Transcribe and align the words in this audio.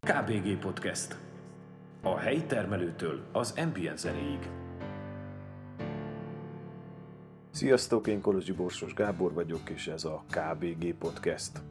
KBG 0.00 0.58
Podcast. 0.58 1.16
A 2.02 2.18
helyi 2.18 2.44
termelőtől 2.44 3.20
az 3.32 3.54
ambient 3.56 3.98
zenéig. 3.98 4.48
Sziasztok, 7.50 8.06
én 8.06 8.20
Kolozsi 8.20 8.52
Borsos 8.52 8.94
Gábor 8.94 9.32
vagyok, 9.32 9.70
és 9.70 9.86
ez 9.86 10.04
a 10.04 10.24
KBG 10.30 10.94
Podcast. 10.94 11.62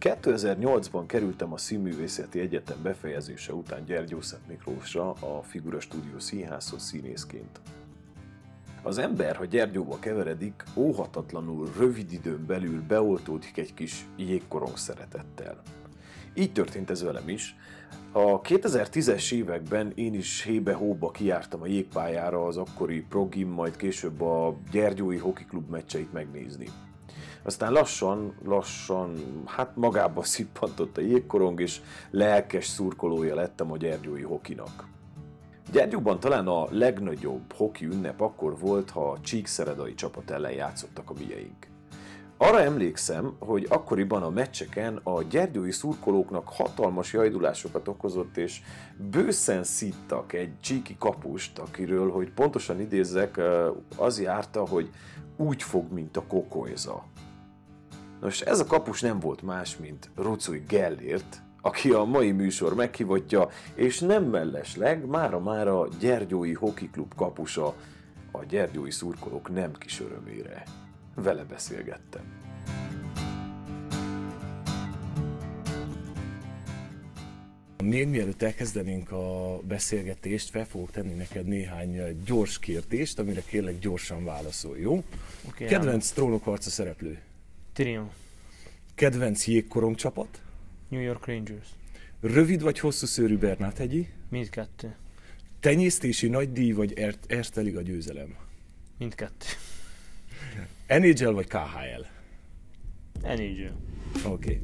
2008-ban 0.00 1.04
kerültem 1.06 1.52
a 1.52 1.56
Színművészeti 1.56 2.40
Egyetem 2.40 2.82
befejezése 2.82 3.52
után 3.52 3.84
Gyergyószent 3.84 4.48
Miklósra 4.48 5.10
a 5.10 5.42
Figura 5.42 5.80
Studio 5.80 6.18
színházhoz 6.18 6.82
színészként. 6.82 7.60
Az 8.86 8.98
ember, 8.98 9.36
ha 9.36 9.44
Gyergyóba 9.44 9.98
keveredik, 9.98 10.64
óhatatlanul 10.74 11.70
rövid 11.78 12.12
időn 12.12 12.46
belül 12.46 12.82
beoltódik 12.88 13.56
egy 13.56 13.74
kis 13.74 14.06
jégkorong 14.16 14.76
szeretettel. 14.76 15.62
Így 16.34 16.52
történt 16.52 16.90
ez 16.90 17.02
velem 17.02 17.28
is. 17.28 17.56
A 18.12 18.40
2010-es 18.40 19.32
években 19.32 19.92
én 19.94 20.14
is 20.14 20.42
hébe-hóba 20.42 21.10
kiártam 21.10 21.62
a 21.62 21.66
jégpályára 21.66 22.46
az 22.46 22.56
akkori 22.56 23.00
progim, 23.00 23.48
majd 23.48 23.76
később 23.76 24.20
a 24.20 24.56
Gyergyói 24.70 25.18
Hoki 25.18 25.44
Klub 25.44 25.70
meccseit 25.70 26.12
megnézni. 26.12 26.68
Aztán 27.42 27.72
lassan, 27.72 28.34
lassan, 28.44 29.14
hát 29.46 29.76
magába 29.76 30.22
szippantott 30.34 30.96
a 30.96 31.00
jégkorong, 31.00 31.60
és 31.60 31.80
lelkes 32.10 32.66
szurkolója 32.66 33.34
lettem 33.34 33.72
a 33.72 33.76
Gyergyói 33.76 34.22
Hokinak. 34.22 34.92
Gyergyóban 35.74 36.20
talán 36.20 36.46
a 36.46 36.66
legnagyobb 36.70 37.52
hoki 37.52 37.84
ünnep 37.84 38.20
akkor 38.20 38.58
volt, 38.58 38.90
ha 38.90 39.10
a 39.10 39.20
Csíkszeredai 39.20 39.94
csapat 39.94 40.30
ellen 40.30 40.52
játszottak 40.52 41.10
a 41.10 41.12
mieink. 41.18 41.66
Arra 42.36 42.60
emlékszem, 42.60 43.36
hogy 43.38 43.66
akkoriban 43.68 44.22
a 44.22 44.30
meccseken 44.30 45.00
a 45.02 45.22
gyergyói 45.22 45.70
szurkolóknak 45.70 46.48
hatalmas 46.48 47.12
jajdulásokat 47.12 47.88
okozott, 47.88 48.36
és 48.36 48.60
bőszen 49.10 49.64
szittak 49.64 50.32
egy 50.32 50.60
csíki 50.60 50.96
kapust, 50.98 51.58
akiről, 51.58 52.10
hogy 52.10 52.30
pontosan 52.30 52.80
idézzek, 52.80 53.40
az 53.96 54.20
járta, 54.20 54.66
hogy 54.66 54.90
úgy 55.36 55.62
fog, 55.62 55.92
mint 55.92 56.16
a 56.16 56.26
kokolyza. 56.26 57.04
Nos, 58.20 58.40
ez 58.40 58.60
a 58.60 58.66
kapus 58.66 59.00
nem 59.00 59.18
volt 59.18 59.42
más, 59.42 59.76
mint 59.76 60.10
Rucui 60.16 60.64
Gellért, 60.68 61.42
aki 61.64 61.90
a 61.90 62.04
mai 62.04 62.32
műsor 62.32 62.74
meghivatja, 62.74 63.48
és 63.74 64.00
nem 64.00 64.24
mellesleg 64.24 65.06
mára-mára 65.06 65.88
Gyergyói 66.00 66.52
Hoki 66.52 66.90
Klub 66.90 67.14
kapusa 67.14 67.74
a 68.30 68.44
gyergyói 68.44 68.90
szurkolók 68.90 69.54
nem 69.54 69.72
kis 69.72 70.00
örömére 70.00 70.62
vele 71.14 71.44
beszélgettem. 71.44 72.22
Még 77.82 78.08
mielőtt 78.08 78.42
elkezdenénk 78.42 79.10
a 79.10 79.58
beszélgetést, 79.62 80.50
fel 80.50 80.64
fogok 80.64 80.90
tenni 80.90 81.12
neked 81.12 81.46
néhány 81.46 82.22
gyors 82.24 82.58
kérdést, 82.58 83.18
amire 83.18 83.42
kérlek 83.46 83.78
gyorsan 83.78 84.24
válaszolj, 84.24 84.80
jó? 84.80 85.02
Okay, 85.48 85.66
Kedvenc 85.66 86.10
trónokharca 86.10 86.70
szereplő? 86.70 87.18
Tyrion. 87.72 88.10
Kedvenc 88.94 89.46
jégkorong 89.46 89.94
csapat? 89.94 90.43
New 90.94 91.02
York 91.02 91.26
Rangers. 91.26 91.68
Rövid 92.20 92.62
vagy 92.62 92.78
hosszú 92.78 93.06
szőrű 93.06 93.38
Bernát 93.38 93.78
hegyi? 93.78 94.08
Mindkettő. 94.28 94.96
Tenyésztési 95.60 96.28
nagydíj 96.28 96.72
vagy 96.72 96.92
Ert- 96.92 97.32
Erste 97.32 97.60
Liga 97.60 97.80
győzelem? 97.80 98.36
Mindkettő. 98.98 99.46
NHL 100.86 101.30
vagy 101.30 101.46
KHL? 101.46 102.06
NHL. 103.22 103.72
Oké. 104.24 104.28
Okay. 104.28 104.60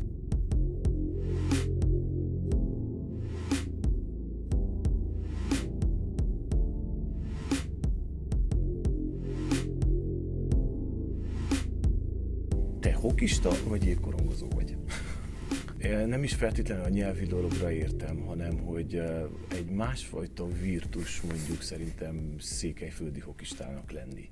Te 12.80 12.92
hokista 12.92 13.50
vagy 13.68 13.84
jégkorongozó 13.84 14.48
vagy? 14.48 14.79
Nem 15.88 16.22
is 16.22 16.34
feltétlenül 16.34 16.84
a 16.84 16.88
nyelvi 16.88 17.26
dologra 17.26 17.72
értem, 17.72 18.20
hanem 18.20 18.58
hogy 18.58 19.02
egy 19.48 19.66
másfajta 19.70 20.48
virtus 20.48 21.20
mondjuk 21.20 21.62
szerintem 21.62 22.34
székelyföldi 22.38 23.20
hokistának 23.20 23.90
lenni. 23.90 24.28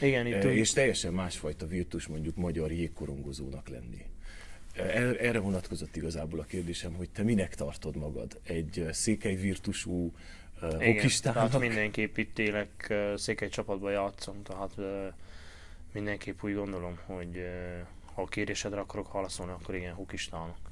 Igen, 0.00 0.26
itt 0.26 0.34
E, 0.34 0.48
úgy, 0.48 0.56
És 0.56 0.72
teljesen 0.72 1.12
másfajta 1.12 1.66
virtus 1.66 2.06
mondjuk 2.06 2.36
magyar 2.36 2.72
jégkorongozónak 2.72 3.68
lenni. 3.68 4.04
E, 4.74 4.82
Erre 5.20 5.38
vonatkozott 5.38 5.96
igazából 5.96 6.40
a 6.40 6.44
kérdésem, 6.44 6.92
hogy 6.94 7.10
te 7.10 7.22
minek 7.22 7.54
tartod 7.54 7.96
magad? 7.96 8.40
Egy 8.42 8.88
székely 8.90 9.34
virtusú 9.34 10.04
uh, 10.04 10.12
igen, 10.62 10.78
tehát 10.78 10.82
hokistának? 10.82 11.60
mindenképp 11.60 12.16
itt 12.16 12.38
élek, 12.38 12.94
székely 13.16 13.48
csapatban 13.48 13.92
játszom, 13.92 14.42
tehát 14.42 14.74
mindenképp 15.92 16.42
úgy 16.42 16.54
gondolom, 16.54 16.98
hogy 17.06 17.44
ha 18.14 18.22
a 18.22 18.26
kérésedre 18.26 18.80
akarok 18.80 19.12
válaszolni, 19.12 19.52
akkor 19.52 19.74
igen, 19.74 19.94
hokistának. 19.94 20.70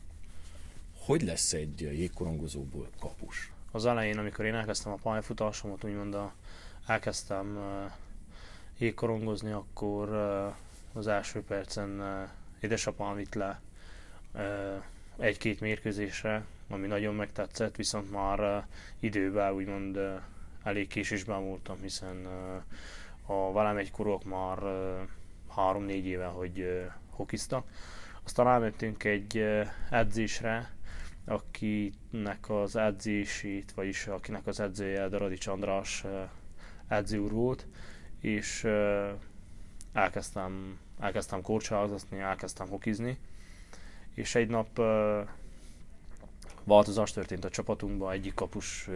Hogy 1.11 1.23
lesz 1.23 1.53
egy 1.53 1.81
jégkorongozóból 1.81 2.89
kapus? 2.99 3.53
Az 3.71 3.87
elején, 3.87 4.19
amikor 4.19 4.45
én 4.45 4.55
elkezdtem 4.55 4.93
a 4.93 4.99
pályafutásomat, 5.03 5.85
úgymond 5.85 6.15
a, 6.15 6.33
elkezdtem 6.87 7.57
uh, 7.57 7.93
jégkorongozni, 8.79 9.51
akkor 9.51 10.09
uh, 10.09 10.55
az 10.99 11.07
első 11.07 11.43
percen 11.43 12.01
uh, 12.01 12.29
édesapám 12.61 13.15
vitt 13.15 13.35
le 13.35 13.61
egy-két 15.19 15.61
mérkőzésre, 15.61 16.45
ami 16.69 16.87
nagyon 16.87 17.15
megtetszett, 17.15 17.77
viszont 17.77 18.11
már 18.11 18.67
időben 19.01 19.53
úgymond 19.53 19.99
elég 20.63 20.89
késésben 20.89 21.45
voltam, 21.45 21.77
hiszen 21.81 22.27
a 23.27 23.53
velem 23.53 23.77
egykorúak 23.77 24.25
már 24.25 24.59
három-négy 25.55 26.07
éve, 26.07 26.27
hogy 26.27 26.83
hokiztak. 27.11 27.67
Aztán 28.25 28.47
elmentünk 28.47 29.05
egy 29.05 29.45
edzésre, 29.91 30.71
akinek 31.31 32.51
az 32.51 32.77
edzését, 32.77 33.73
vagyis 33.73 34.07
akinek 34.07 34.47
az 34.47 34.61
edzője 34.61 35.09
Daradics 35.09 35.47
András 35.47 36.05
edző 36.89 37.19
úr 37.19 37.33
volt, 37.33 37.67
és 38.21 38.67
elkezdtem, 39.93 40.79
elkezdtem 40.99 41.43
korcsolázni, 41.43 42.19
elkezdtem 42.19 42.69
hokizni, 42.69 43.19
és 44.15 44.35
egy 44.35 44.49
nap 44.49 44.81
változás 46.65 47.13
történt 47.13 47.45
a 47.45 47.51
csapatunkban, 47.51 48.13
egyik 48.13 48.35
kapus 48.35 48.89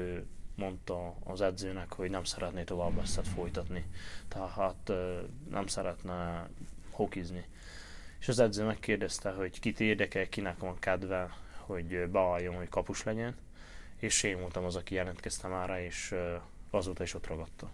mondta 0.57 1.15
az 1.25 1.41
edzőnek, 1.41 1.93
hogy 1.93 2.11
nem 2.11 2.25
szeretné 2.25 2.63
tovább 2.63 2.99
ezt 2.99 3.27
folytatni, 3.27 3.85
tehát 4.29 4.93
nem 5.51 5.67
szeretne 5.67 6.49
hokizni. 6.91 7.45
És 8.19 8.29
az 8.29 8.39
edző 8.39 8.65
megkérdezte, 8.65 9.31
hogy 9.31 9.61
kit 9.61 9.81
érdekel, 9.81 10.29
kinek 10.29 10.59
van 10.59 10.79
kedve, 10.79 11.37
hogy 11.67 12.09
beálljon, 12.09 12.55
hogy 12.55 12.69
kapus 12.69 13.03
legyen, 13.03 13.37
és 13.97 14.23
én 14.23 14.41
voltam 14.41 14.65
az, 14.65 14.77
aki 14.77 14.95
jelentkeztem 14.95 15.53
arra, 15.53 15.81
és 15.81 16.15
azóta 16.71 17.03
is 17.03 17.15
ott 17.15 17.27
ragadta. 17.27 17.71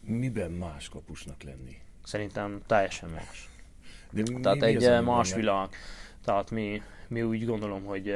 Miben 0.00 0.50
más 0.50 0.88
kapusnak 0.88 1.42
lenni? 1.42 1.80
Szerintem 2.04 2.62
teljesen 2.66 3.08
más. 3.08 3.48
De 4.10 4.22
mi, 4.22 4.40
Tehát 4.40 4.58
mi 4.58 4.66
egy 4.66 4.76
amiben 4.76 5.04
más 5.04 5.34
világ. 5.34 5.68
Tehát 6.24 6.50
mi, 6.50 6.82
mi 7.08 7.22
úgy 7.22 7.46
gondolom, 7.46 7.84
hogy 7.84 8.14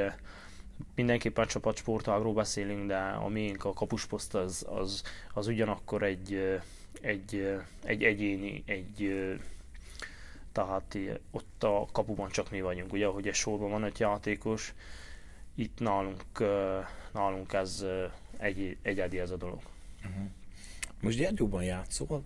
mindenképpen 0.94 1.46
csapatsportágról 1.46 2.34
beszélünk, 2.34 2.86
de 2.86 2.98
a 2.98 3.28
miénk 3.28 3.64
a 3.64 3.72
kapusposzt 3.72 4.34
az, 4.34 4.66
az, 4.68 5.02
az 5.32 5.46
ugyanakkor 5.46 6.02
egy, 6.02 6.60
egy, 7.00 7.58
egy 7.84 8.04
egyéni, 8.04 8.62
egy 8.66 9.24
tehát 10.54 10.94
eh, 10.94 11.14
ott 11.30 11.64
a 11.64 11.86
kapuban 11.92 12.30
csak 12.30 12.50
mi 12.50 12.60
vagyunk. 12.60 12.92
Ugye, 12.92 13.06
ahogy 13.06 13.28
egy 13.28 13.34
sorban 13.34 13.70
van 13.70 13.82
öt 13.82 13.98
játékos, 13.98 14.74
itt 15.54 15.78
nálunk, 15.78 16.22
nálunk 17.12 17.52
ez 17.52 17.84
egy, 18.36 18.76
egyedi 18.82 19.18
ez 19.18 19.30
a 19.30 19.36
dolog. 19.36 19.60
Most 21.00 21.18
Gyergyóban 21.18 21.64
játszol, 21.64 22.22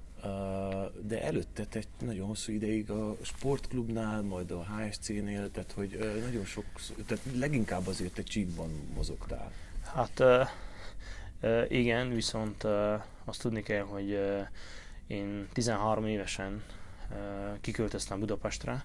de 1.02 1.22
előtte 1.22 1.64
te 1.64 1.82
nagyon 2.00 2.26
hosszú 2.26 2.52
ideig 2.52 2.90
a 2.90 3.16
sportklubnál, 3.22 4.22
majd 4.22 4.50
a 4.50 4.64
HSC-nél, 4.64 5.50
tehát 5.50 5.72
hogy 5.72 5.98
nagyon 6.20 6.44
sok, 6.44 6.64
tehát 7.06 7.24
leginkább 7.34 7.86
azért 7.86 8.14
te 8.14 8.22
csíkban 8.22 8.70
mozogtál. 8.94 9.52
Hát 9.82 10.22
igen, 11.68 12.14
viszont 12.14 12.64
azt 13.24 13.40
tudni 13.40 13.62
kell, 13.62 13.84
hogy 13.84 14.18
én 15.06 15.48
13 15.52 16.06
évesen 16.06 16.62
kiköltöztem 17.60 18.18
Budapestre, 18.18 18.84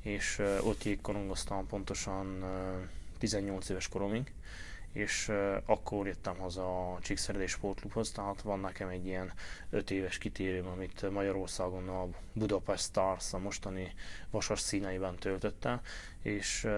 és 0.00 0.42
ott 0.62 0.84
jégkorongoztam 0.84 1.66
pontosan 1.66 2.42
ö, 2.42 2.82
18 3.18 3.68
éves 3.68 3.88
koromig, 3.88 4.32
és 4.92 5.32
akkor 5.64 6.06
jöttem 6.06 6.36
haza 6.36 6.92
a 6.92 6.98
Csíkszeredés 7.00 7.50
Sportklubhoz, 7.50 8.10
tehát 8.10 8.42
van 8.42 8.60
nekem 8.60 8.88
egy 8.88 9.06
ilyen 9.06 9.32
5 9.70 9.90
éves 9.90 10.18
kitérőm, 10.18 10.66
amit 10.66 11.10
Magyarországon 11.10 11.88
a 11.88 12.06
Budapest 12.32 12.82
Stars, 12.84 13.32
a 13.32 13.38
mostani 13.38 13.94
vasas 14.30 14.60
színeiben 14.60 15.16
töltöttem, 15.16 15.80
és 16.22 16.68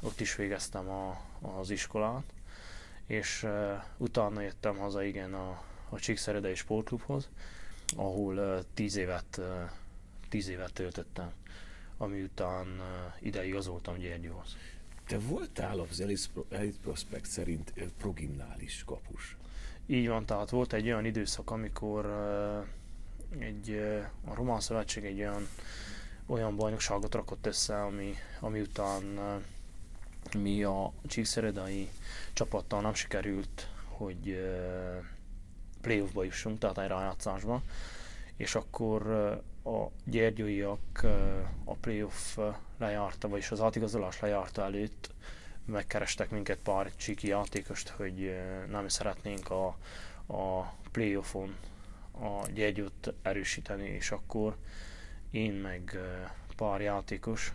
ott 0.00 0.20
is 0.20 0.36
végeztem 0.36 0.88
a, 0.88 1.20
az 1.40 1.70
iskolát, 1.70 2.32
és 3.06 3.46
utána 3.96 4.40
jöttem 4.40 4.76
haza 4.76 5.02
igen 5.02 5.34
a, 5.34 5.62
a 5.88 5.98
Csíkszeredei 5.98 6.54
Sportklubhoz, 6.54 7.28
ahol 7.96 8.36
uh, 8.36 8.58
10 8.74 8.96
évet, 8.96 9.40
10 10.30 10.48
évet 10.48 10.72
töltöttem, 10.72 11.32
ami 11.96 12.22
után 12.22 12.66
uh, 12.66 13.26
ide 13.26 13.46
igazoltam 13.46 13.98
Gyergyóhoz. 13.98 14.56
Te 15.06 15.18
voltál 15.18 15.78
az 15.78 16.00
Elite 16.00 16.78
Prospect 16.82 17.26
szerint 17.26 17.72
progimnális 17.98 18.82
kapus. 18.86 19.36
Így 19.86 20.08
van, 20.08 20.26
tehát 20.26 20.50
volt 20.50 20.72
egy 20.72 20.86
olyan 20.86 21.04
időszak, 21.04 21.50
amikor 21.50 22.06
uh, 22.06 23.42
egy, 23.42 23.70
uh, 23.70 24.30
a 24.30 24.34
Román 24.34 24.60
Szövetség 24.60 25.04
egy 25.04 25.18
olyan, 25.20 25.48
olyan 26.26 26.56
bajnokságot 26.56 27.14
rakott 27.14 27.46
össze, 27.46 27.82
ami, 27.82 28.14
ami 28.40 28.60
után 28.60 29.02
uh, 29.02 30.42
mi 30.42 30.62
a 30.62 30.92
Csíkszeredai 31.06 31.88
csapattal 32.32 32.80
nem 32.80 32.94
sikerült, 32.94 33.68
hogy 33.88 34.28
uh, 34.28 35.04
playoffba 35.80 36.24
jussunk, 36.24 36.58
tehát 36.58 36.78
egy 36.78 36.88
rájátszásba, 36.88 37.62
és 38.36 38.54
akkor 38.54 39.06
uh, 39.06 39.42
a 39.64 39.86
gyergyóiak 40.04 41.00
uh, 41.02 41.10
a 41.64 41.74
playoff 41.74 42.38
lejárta, 42.78 43.28
vagyis 43.28 43.50
az 43.50 43.60
átigazolás 43.60 44.20
lejárta 44.20 44.62
előtt 44.62 45.10
megkerestek 45.64 46.30
minket 46.30 46.58
pár 46.58 46.92
csiki 46.96 47.28
játékost, 47.28 47.88
hogy 47.88 48.36
nem 48.68 48.88
szeretnénk 48.88 49.50
a, 49.50 49.66
a 50.26 50.74
playoffon 50.90 51.56
a 52.12 52.46
gyegyót 52.52 53.14
erősíteni, 53.22 53.88
és 53.88 54.10
akkor 54.10 54.56
én 55.30 55.52
meg 55.52 55.98
pár 56.56 56.80
játékos 56.80 57.52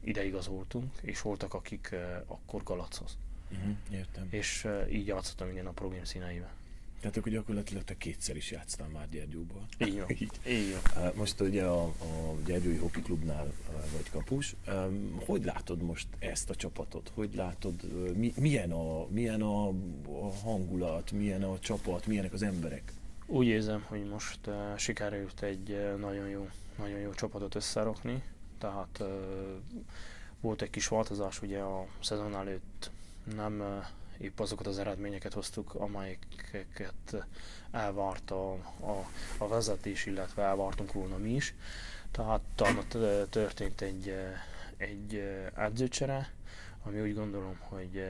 ideigazoltunk, 0.00 0.92
és 1.00 1.20
voltak 1.20 1.54
akik 1.54 1.94
akkor 2.26 2.62
Galachoz. 2.62 3.18
Uh-huh, 3.50 3.76
értem. 3.90 4.26
És 4.30 4.68
így 4.90 5.06
játszottam 5.06 5.48
igen 5.48 5.66
a 5.66 5.70
program 5.70 6.04
színeiben. 6.04 6.50
Tehát 7.00 7.16
akkor 7.16 7.32
gyakorlatilag 7.32 7.84
te 7.84 7.96
kétszer 7.96 8.36
is 8.36 8.50
játsztál 8.50 8.88
már 8.88 9.08
Gyergyóban. 9.10 9.66
Így 9.78 9.98
van. 9.98 10.10
Így. 10.20 10.30
Így 10.48 10.76
van. 10.94 11.12
Most 11.14 11.40
ugye 11.40 11.64
a, 11.64 11.82
a 11.84 12.36
Gyergyói 12.46 12.76
Hoki 12.76 13.02
Klubnál 13.02 13.52
vagy 13.92 14.10
kapus. 14.10 14.56
Hogy 15.26 15.44
látod 15.44 15.82
most 15.82 16.06
ezt 16.18 16.50
a 16.50 16.54
csapatot? 16.54 17.10
Hogy 17.14 17.34
látod, 17.34 17.74
mi, 18.16 18.32
milyen, 18.36 18.72
a, 18.72 19.06
milyen 19.08 19.42
a, 19.42 19.68
a 19.68 20.32
hangulat, 20.42 21.10
milyen 21.10 21.42
a 21.42 21.58
csapat, 21.58 22.06
milyenek 22.06 22.32
az 22.32 22.42
emberek? 22.42 22.92
Úgy 23.26 23.46
érzem, 23.46 23.84
hogy 23.88 24.04
most 24.04 24.46
uh, 24.46 24.76
sikerült 24.76 25.42
egy 25.42 25.70
uh, 25.70 25.98
nagyon 25.98 26.28
jó, 26.28 26.48
nagyon 26.78 26.98
jó 26.98 27.12
csapatot 27.14 27.54
összerakni. 27.54 28.22
Tehát 28.58 28.98
uh, 29.00 29.08
volt 30.40 30.62
egy 30.62 30.70
kis 30.70 30.88
változás 30.88 31.42
ugye 31.42 31.58
a 31.58 31.86
szezon 32.00 32.34
előtt 32.34 32.90
nem 33.36 33.60
uh, 33.60 33.84
épp 34.20 34.40
azokat 34.40 34.66
az 34.66 34.78
eredményeket 34.78 35.32
hoztuk, 35.32 35.74
amelyeket 35.74 37.26
elvárta 37.70 38.52
a, 38.52 39.06
a 39.38 39.48
vezetés, 39.48 40.06
illetve 40.06 40.42
elvártunk 40.42 40.92
volna 40.92 41.16
mi 41.16 41.30
is. 41.34 41.54
Tehát 42.10 42.40
talán 42.54 42.84
történt 43.30 43.80
egy, 43.80 44.14
egy 44.76 45.22
edzőcsere, 45.56 46.32
ami 46.82 47.00
úgy 47.00 47.14
gondolom, 47.14 47.56
hogy 47.60 48.02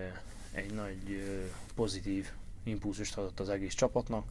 egy 0.53 0.73
nagy 0.73 1.25
pozitív 1.75 2.31
impulzust 2.63 3.17
adott 3.17 3.41
az 3.41 3.49
egész 3.49 3.75
csapatnak, 3.75 4.29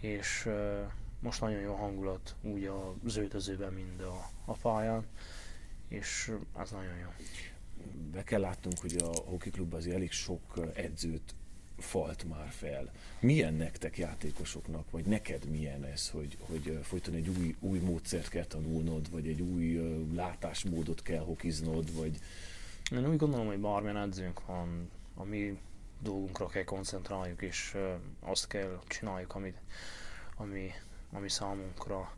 és 0.00 0.48
most 1.20 1.40
nagyon 1.40 1.60
jó 1.60 1.74
hangulat 1.74 2.34
úgy 2.40 2.64
a 2.64 2.94
zöldözőben, 3.06 3.72
mint 3.72 4.02
a, 4.02 4.28
a 4.44 4.52
pályán, 4.52 5.06
és 5.88 6.32
ez 6.58 6.70
nagyon 6.70 6.96
jó 6.96 7.08
be 8.12 8.24
kell 8.24 8.40
látnunk, 8.40 8.78
hogy 8.78 8.96
a 8.96 9.12
hoki 9.24 9.50
klub 9.50 9.74
azért 9.74 9.96
elég 9.96 10.10
sok 10.10 10.70
edzőt 10.74 11.34
falt 11.78 12.24
már 12.28 12.48
fel. 12.50 12.90
Milyen 13.20 13.54
nektek 13.54 13.98
játékosoknak, 13.98 14.90
vagy 14.90 15.04
neked 15.04 15.44
milyen 15.44 15.84
ez, 15.84 16.10
hogy, 16.10 16.36
hogy 16.40 16.78
folyton 16.82 17.14
egy 17.14 17.28
új, 17.28 17.56
új 17.60 17.78
módszert 17.78 18.28
kell 18.28 18.44
tanulnod, 18.44 19.10
vagy 19.10 19.26
egy 19.26 19.40
új 19.40 19.80
látásmódot 20.14 21.02
kell 21.02 21.24
hokiznod, 21.24 21.96
vagy... 21.96 22.18
Én 22.92 23.08
úgy 23.08 23.16
gondolom, 23.16 23.46
hogy 23.46 23.58
bármilyen 23.58 23.96
edzőnk 23.96 24.46
van, 24.46 24.90
a 25.14 25.24
mi 25.24 25.58
dolgunkra 26.00 26.46
kell 26.46 26.64
koncentráljuk, 26.64 27.42
és 27.42 27.76
azt 28.20 28.46
kell 28.46 28.80
csináljuk, 28.86 29.34
amit, 29.34 29.56
ami, 30.36 30.70
ami 31.12 31.28
számunkra 31.28 32.16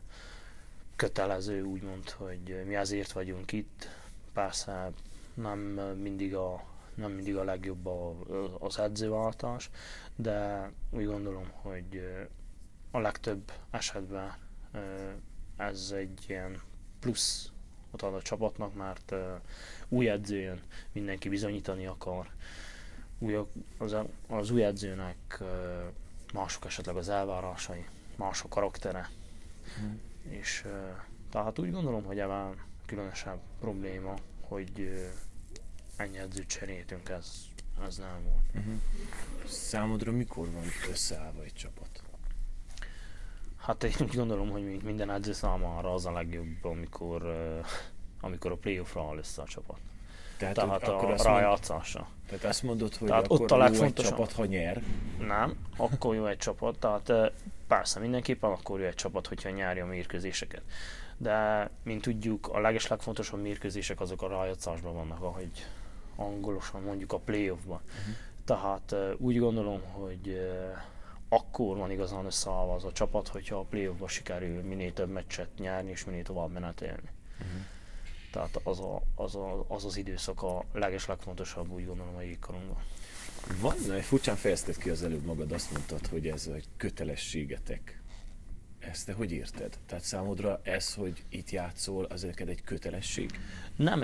kötelező, 0.95 1.63
úgymond, 1.63 2.09
hogy 2.09 2.63
mi 2.65 2.75
azért 2.75 3.11
vagyunk 3.11 3.51
itt. 3.51 3.89
Persze 4.33 4.91
nem 5.35 5.59
mindig 6.01 6.35
a, 6.35 6.63
nem 6.95 7.11
mindig 7.11 7.35
a 7.37 7.43
legjobb 7.43 7.85
a, 7.85 8.15
az 8.59 8.79
edzőváltás, 8.79 9.69
de 10.15 10.71
úgy 10.89 11.05
gondolom, 11.05 11.49
hogy 11.51 12.07
a 12.91 12.99
legtöbb 12.99 13.51
esetben 13.71 14.33
ez 15.57 15.91
egy 15.95 16.23
ilyen 16.27 16.61
plusz 16.99 17.49
ott 17.91 18.01
ad 18.01 18.13
a 18.13 18.21
csapatnak, 18.21 18.75
mert 18.75 19.15
új 19.89 20.09
edzőjön 20.09 20.61
mindenki 20.91 21.29
bizonyítani 21.29 21.85
akar. 21.85 22.29
Új, 23.19 23.37
az, 23.77 23.95
az 24.27 24.51
új 24.51 24.63
edzőnek 24.63 25.43
mások 26.33 26.65
esetleg 26.65 26.95
az 26.95 27.09
elvárásai, 27.09 27.85
mások 28.15 28.49
karaktere. 28.49 29.09
Hmm. 29.77 30.01
És 30.21 30.67
tehát 31.29 31.59
úgy 31.59 31.71
gondolom, 31.71 32.03
hogy 32.03 32.19
ebben 32.19 32.55
különösebb 32.85 33.39
probléma, 33.59 34.13
hogy 34.47 34.99
ennyi 35.95 36.17
edzőt 36.17 36.47
cseréltünk, 36.47 37.09
ez, 37.09 37.45
ez 37.87 37.97
nem 37.97 38.23
volt. 38.23 38.65
Uh-huh. 38.65 38.79
Számodra 39.47 40.11
mikor 40.11 40.51
van 40.51 40.63
összeállva 40.89 41.43
egy 41.43 41.53
csapat? 41.53 42.03
Hát 43.57 43.83
én 43.83 43.93
úgy 44.01 44.15
gondolom, 44.15 44.49
hogy 44.49 44.83
minden 44.83 45.11
edző 45.11 45.33
számára 45.33 45.93
az 45.93 46.05
a 46.05 46.11
legjobb, 46.11 46.63
amikor, 46.63 47.25
amikor 48.21 48.51
a 48.51 48.57
playoffra 48.57 49.07
áll 49.07 49.17
össze 49.17 49.41
a 49.41 49.45
csapat. 49.45 49.79
Tehát, 50.37 50.55
Tehát 50.55 50.87
akkor 50.87 51.11
a 51.11 51.23
rájátszásra. 51.23 52.07
Tehát 52.27 52.43
azt 52.43 52.63
mondod, 52.63 52.95
hogy 52.95 53.07
tehát 53.07 53.25
akkor 53.25 53.41
ott 53.41 53.51
a 53.51 53.57
legfontosabb 53.57 54.15
csapat, 54.15 54.31
ha 54.31 54.45
nyer? 54.45 54.81
Nem, 55.19 55.55
akkor 55.77 56.15
jó 56.15 56.25
egy 56.25 56.37
csapat. 56.37 56.79
Tehát 56.79 57.11
persze 57.67 57.99
mindenképpen 57.99 58.49
akkor 58.49 58.79
jó 58.79 58.85
egy 58.85 58.95
csapat, 58.95 59.27
hogyha 59.27 59.49
nyerje 59.49 59.83
a 59.83 59.85
mérkőzéseket. 59.85 60.61
De, 61.17 61.69
mint 61.83 62.01
tudjuk, 62.01 62.47
a 62.47 62.59
legeslegfontosabb 62.59 63.41
mérkőzések 63.41 63.99
azok 63.99 64.21
a 64.21 64.27
rájátszásban 64.27 64.93
vannak, 64.93 65.21
ahogy 65.21 65.65
angolosan 66.15 66.81
mondjuk 66.81 67.13
a 67.13 67.17
playoffban. 67.17 67.79
Uh-huh. 67.85 68.15
Tehát 68.45 68.95
úgy 69.17 69.39
gondolom, 69.39 69.81
hogy 69.81 70.39
akkor 71.29 71.77
van 71.77 71.91
igazán 71.91 72.25
összeállva 72.25 72.73
az 72.73 72.83
a 72.83 72.91
csapat, 72.91 73.27
hogyha 73.27 73.55
a 73.55 73.63
playoffban 73.63 74.07
sikerül 74.07 74.61
minél 74.61 74.93
több 74.93 75.09
meccset 75.09 75.49
nyerni 75.57 75.89
és 75.89 76.05
minél 76.05 76.23
tovább 76.23 76.51
menetelni. 76.51 77.09
Uh-huh. 77.39 77.61
Tehát 78.35 78.59
az, 78.63 78.79
a, 78.79 79.01
az, 79.15 79.35
a, 79.35 79.65
az 79.67 79.85
az 79.85 79.97
időszak 79.97 80.41
a 80.43 80.65
leges 80.73 81.05
legfontosabb, 81.05 81.71
úgy 81.71 81.85
gondolom 81.85 82.15
a 82.15 82.21
jégkorunkban. 82.21 82.77
Van, 83.59 84.01
furcsán 84.01 84.35
fejezted 84.35 84.77
ki 84.77 84.89
az 84.89 85.03
előbb 85.03 85.25
magad, 85.25 85.51
azt 85.51 85.71
mondtad, 85.71 86.07
hogy 86.07 86.27
ez 86.27 86.47
egy 86.47 86.65
kötelességetek 86.77 88.01
ezt 88.79 89.05
te 89.05 89.13
hogy 89.13 89.31
érted? 89.31 89.77
Tehát 89.85 90.03
számodra 90.03 90.59
ez, 90.63 90.93
hogy 90.93 91.23
itt 91.29 91.49
játszol, 91.49 92.05
az 92.05 92.21
neked 92.21 92.49
egy 92.49 92.63
kötelesség? 92.63 93.39
Nem, 93.75 94.03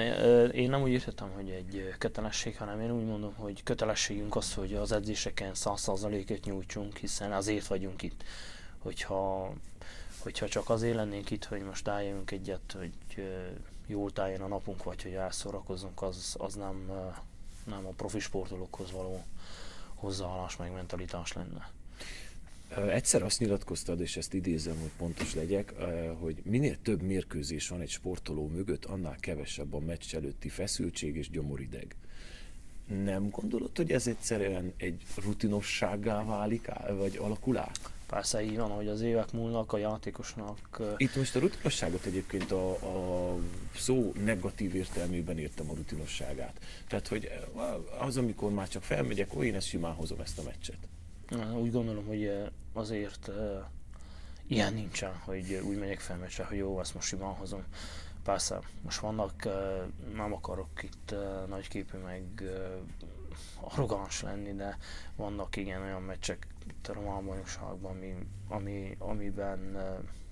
én 0.52 0.70
nem 0.70 0.82
úgy 0.82 0.92
értettem, 0.92 1.32
hogy 1.32 1.50
egy 1.50 1.94
kötelesség, 1.98 2.58
hanem 2.58 2.82
én 2.82 2.92
úgy 2.92 3.06
mondom, 3.06 3.34
hogy 3.36 3.64
kötelességünk 3.64 4.36
az, 4.36 4.54
hogy 4.54 4.74
az 4.74 4.92
edzéseken 4.92 5.52
100%-et 5.56 6.46
nyújtsunk, 6.46 6.98
hiszen 6.98 7.32
azért 7.32 7.68
vagyunk 7.68 8.02
itt. 8.02 8.24
Hogyha, 8.78 9.54
hogyha 10.20 10.48
csak 10.48 10.70
azért 10.70 10.96
lennénk 10.96 11.32
itt, 11.32 11.46
hogy 11.46 11.62
most 11.62 11.88
álljunk 11.88 12.32
egyet, 12.32 12.76
hogy 12.78 12.94
jól 13.92 14.12
tájjon 14.12 14.42
a 14.42 14.48
napunk, 14.48 14.84
vagy 14.84 15.04
hogy 15.04 15.14
elszórakozzunk, 15.14 16.02
az, 16.02 16.36
az 16.40 16.56
nem, 16.56 16.92
nem 17.66 17.86
a 17.86 17.90
profi 17.90 18.20
sportolókhoz 18.20 18.92
való 18.92 19.24
hozzáállás 19.96 20.56
meg 20.56 20.72
mentalitás 20.72 21.34
lenne. 21.34 21.72
Egyszer 22.92 23.24
azt 23.24 23.40
nyilatkoztad, 23.40 24.00
és 24.00 24.18
ezt 24.18 24.34
idézem, 24.34 24.80
hogy 24.80 24.92
pontos 24.98 25.34
legyek, 25.34 25.74
hogy 26.20 26.42
minél 26.44 26.82
több 26.82 27.02
mérkőzés 27.02 27.68
van 27.68 27.82
egy 27.82 27.90
sportoló 27.90 28.48
mögött, 28.48 28.86
annál 28.86 29.16
kevesebb 29.20 29.74
a 29.74 29.80
meccs 29.80 30.16
előtti 30.16 30.50
feszültség 30.50 31.16
és 31.16 31.30
gyomorideg. 31.30 31.96
Nem 33.04 33.30
gondolod, 33.30 33.78
hogy 33.78 33.92
ez 33.92 34.08
egyszerűen 34.08 34.74
egy 34.78 35.02
rutinossággá 35.16 36.24
válik, 36.24 36.70
vagy 36.98 37.18
alakul 37.18 37.58
át? 37.58 37.80
Persze 38.12 38.44
így 38.44 38.58
van, 38.58 38.70
hogy 38.70 38.88
az 38.88 39.01
évek 39.01 39.32
múlnak, 39.32 39.74
a 39.74 39.77
játékosnak... 39.77 40.82
Itt 40.98 41.15
most 41.15 41.36
a 41.36 41.39
rutinosságot 41.39 42.06
egyébként 42.06 42.51
a, 42.51 42.72
a 42.72 43.36
szó 43.75 44.12
negatív 44.24 44.75
értelmében 44.75 45.38
értem 45.38 45.70
a 45.70 45.74
rutinosságát. 45.74 46.60
Tehát, 46.88 47.08
hogy 47.08 47.32
az, 48.00 48.18
amikor 48.18 48.51
már 48.51 48.68
csak 48.68 48.84
felmegyek, 48.84 49.36
ó, 49.36 49.44
én 49.44 49.56
ezt 49.56 49.68
simán 49.68 49.94
hozom 49.94 50.20
ezt 50.20 50.39
a 50.39 50.44
meccset. 50.44 50.77
Úgy 51.56 51.72
gondolom, 51.72 52.06
hogy 52.06 52.32
azért 52.74 53.32
ilyen 54.48 54.74
nincsen, 54.74 55.15
hogy 55.15 55.62
úgy 55.63 55.77
megyek 55.77 56.00
fel 56.00 56.18
meccsre, 56.18 56.44
hogy 56.44 56.58
jó, 56.58 56.80
ezt 56.80 56.94
most 56.94 57.08
simán 57.08 57.34
hozom. 57.34 57.63
Persze, 58.24 58.60
most 58.82 59.00
vannak, 59.00 59.48
nem 60.15 60.34
akarok 60.34 60.84
itt 60.84 61.15
nagyképű 61.48 61.98
meg 61.98 62.24
arrogáns 63.60 64.22
lenni, 64.22 64.53
de 64.53 64.77
vannak 65.15 65.56
igen 65.56 65.82
olyan 65.82 66.01
meccsek 66.01 66.48
itt 66.72 66.88
a 66.88 66.94
román 66.94 67.25
bajnokságban, 67.25 67.92
ami, 67.92 68.16
ami, 68.48 68.96
amiben 69.00 69.78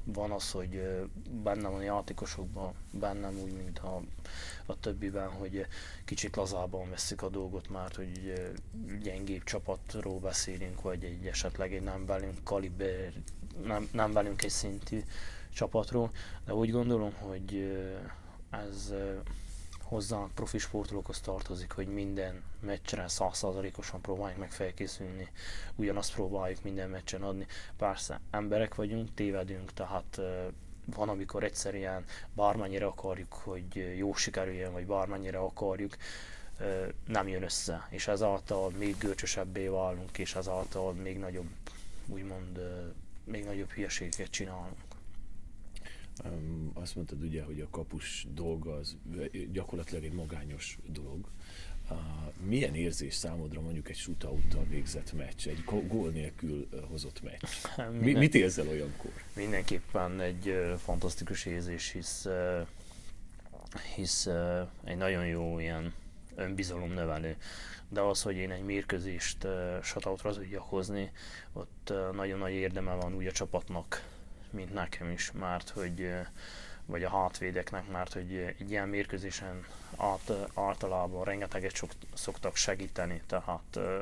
van 0.04 0.32
az, 0.32 0.52
hogy 0.52 0.82
benne 1.44 1.68
van 1.68 1.80
a 1.80 1.84
játékosokban, 1.84 2.74
bennem 2.92 3.40
úgy, 3.40 3.54
mint 3.54 3.80
a, 3.80 4.02
a 4.66 4.80
többiben, 4.80 5.30
hogy 5.30 5.66
kicsit 6.06 6.36
lazában 6.36 6.90
veszik 6.90 7.22
a 7.22 7.30
dolgot, 7.30 7.70
mert 7.70 7.96
hogy 7.96 8.34
gyengébb 9.02 9.44
csapatról 9.44 10.20
beszélünk, 10.20 10.82
vagy 10.82 11.04
egy 11.04 11.26
esetleg 11.26 11.74
egy 11.74 11.84
nem 11.84 12.06
velünk 12.06 12.44
kaliber, 12.44 13.14
nem, 13.64 13.90
nem 13.92 14.14
velünk 14.14 14.44
egy 14.44 14.50
szintű 14.50 15.04
csapatról, 15.54 16.12
de 16.46 16.54
úgy 16.54 16.72
gondolom, 16.72 17.14
hogy 17.14 17.78
ez 18.50 18.94
hozzánk 19.90 20.32
profi 20.34 20.58
sportolókhoz 20.58 21.20
tartozik, 21.20 21.72
hogy 21.72 21.88
minden 21.88 22.44
meccsre 22.60 23.08
százszázalékosan 23.08 24.02
próbáljuk 24.02 24.40
meg 24.40 24.52
felkészülni, 24.52 25.28
ugyanazt 25.76 26.14
próbáljuk 26.14 26.64
minden 26.64 26.90
meccsen 26.90 27.22
adni. 27.22 27.46
Persze 27.78 28.20
emberek 28.32 28.76
vagyunk, 28.76 29.14
tévedünk, 29.14 29.74
tehát 29.74 30.22
van, 30.86 31.10
amikor 31.10 31.44
egyszerűen 31.44 32.06
bármennyire 32.34 32.86
akarjuk, 32.86 33.34
hogy 33.34 33.96
jó 33.98 34.14
sikerüljön, 34.14 34.72
vagy 34.72 34.86
bármennyire 34.86 35.38
akarjuk, 35.38 35.98
nem 37.06 37.28
jön 37.28 37.44
össze, 37.44 37.88
és 37.90 38.08
ezáltal 38.08 38.70
még 38.70 38.98
görcsösebbé 38.98 39.68
válunk, 39.68 40.18
és 40.18 40.36
ezáltal 40.36 40.94
még 40.94 41.20
nagyobb, 41.20 41.50
úgymond, 42.08 42.60
még 43.24 43.46
nagyobb 43.46 43.70
hülyeségeket 43.72 44.30
csinálunk. 44.30 44.89
Azt 46.74 46.96
mondtad 46.96 47.22
ugye, 47.24 47.44
hogy 47.44 47.62
a 47.62 47.70
kapus 47.70 48.28
dolga 48.34 48.74
az 48.74 48.98
gyakorlatilag 49.52 50.04
egy 50.04 50.14
magányos 50.14 50.78
dolog. 50.88 51.30
Milyen 52.46 52.76
érzés 52.76 53.14
számodra 53.14 53.62
mondjuk 53.62 53.90
egy 53.90 53.96
shootout 53.96 54.58
végzett 54.70 55.14
meccs, 55.14 55.48
egy 55.48 55.64
gól 55.88 56.10
nélkül 56.10 56.68
hozott 56.90 57.22
meccs? 57.22 57.50
Mi, 58.02 58.14
mit 58.14 58.36
érzel 58.36 58.68
olyankor? 58.68 59.12
Mindenképpen 59.36 60.20
egy 60.20 60.54
fantasztikus 60.78 61.46
érzés, 61.46 61.92
hisz, 61.92 62.28
hisz 63.96 64.28
egy 64.84 64.98
nagyon 64.98 65.26
jó 65.26 65.60
ilyen 65.60 65.94
önbizalom 66.36 66.94
növelő. 66.94 67.36
De 67.90 68.02
az, 68.02 68.22
hogy 68.22 68.36
én 68.36 68.52
egy 68.52 68.64
mérkőzést 68.64 69.48
shutoutra 69.84 70.34
tudjak 70.34 70.64
hozni, 70.64 71.12
ott 71.54 71.94
nagyon 72.14 72.40
nagy 72.40 72.54
érdeme 72.54 72.94
van 72.94 73.16
úgy 73.16 73.26
a 73.26 73.32
csapatnak, 73.32 74.04
mint 74.52 74.74
nekem 74.74 75.10
is, 75.10 75.32
mert 75.32 75.70
hogy 75.70 76.12
vagy 76.90 77.04
a 77.04 77.10
hátvédeknek, 77.10 77.88
mert 77.88 78.14
hogy 78.14 78.36
egy 78.36 78.72
ilyen 78.72 78.90
mérkőzésen 78.90 79.66
át, 79.98 80.32
általában 80.54 81.24
rengeteget 81.24 81.76
sok, 81.76 81.92
szoktak 82.14 82.56
segíteni, 82.56 83.22
tehát 83.28 83.76
ö, 83.76 84.02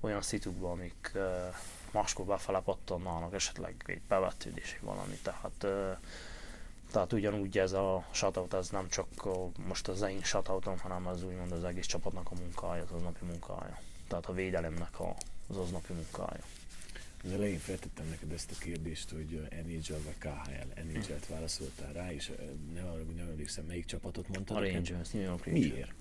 olyan 0.00 0.22
szitukban, 0.22 0.70
amik 0.70 1.10
ö, 1.12 1.46
máskor 1.90 2.24
befele 2.24 2.60
pattannának, 2.60 3.34
esetleg 3.34 3.74
egy 3.86 4.00
bevetődés, 4.08 4.78
valami, 4.80 5.18
tehát 5.22 5.62
ö, 5.62 5.92
tehát 6.92 7.12
ugyanúgy 7.12 7.58
ez 7.58 7.72
a 7.72 8.04
shutout, 8.10 8.54
ez 8.54 8.68
nem 8.68 8.88
csak 8.88 9.06
most 9.66 9.88
az 9.88 10.02
én 10.02 10.22
shutoutom, 10.22 10.78
hanem 10.78 11.06
az 11.06 11.24
úgymond 11.24 11.52
az 11.52 11.64
egész 11.64 11.86
csapatnak 11.86 12.30
a 12.30 12.34
munkája, 12.34 12.82
az 12.82 12.92
aznapi 12.92 13.24
munkája. 13.24 13.78
Tehát 14.08 14.26
a 14.26 14.32
védelemnek 14.32 15.00
a, 15.00 15.14
az 15.48 15.56
aznapi 15.56 15.92
munkája. 15.92 16.42
Az 17.24 17.32
elején 17.32 17.58
feltettem 17.58 18.06
neked 18.08 18.32
ezt 18.32 18.50
a 18.50 18.54
kérdést, 18.60 19.10
hogy 19.10 19.48
NHL 19.66 19.94
vagy 20.04 20.18
KHL, 20.18 20.80
NHL-t 20.80 21.26
válaszoltál 21.26 21.92
rá, 21.92 22.12
és 22.12 22.30
nem, 22.74 22.84
nem 23.16 23.28
emlékszem, 23.28 23.64
melyik 23.64 23.84
csapatot 23.84 24.28
mondtad. 24.28 24.56
A 24.56 24.60
Rangers, 24.60 25.10
New 25.10 25.22
York 25.22 25.44
Rangers. 25.44 25.72
Miért? 25.72 25.92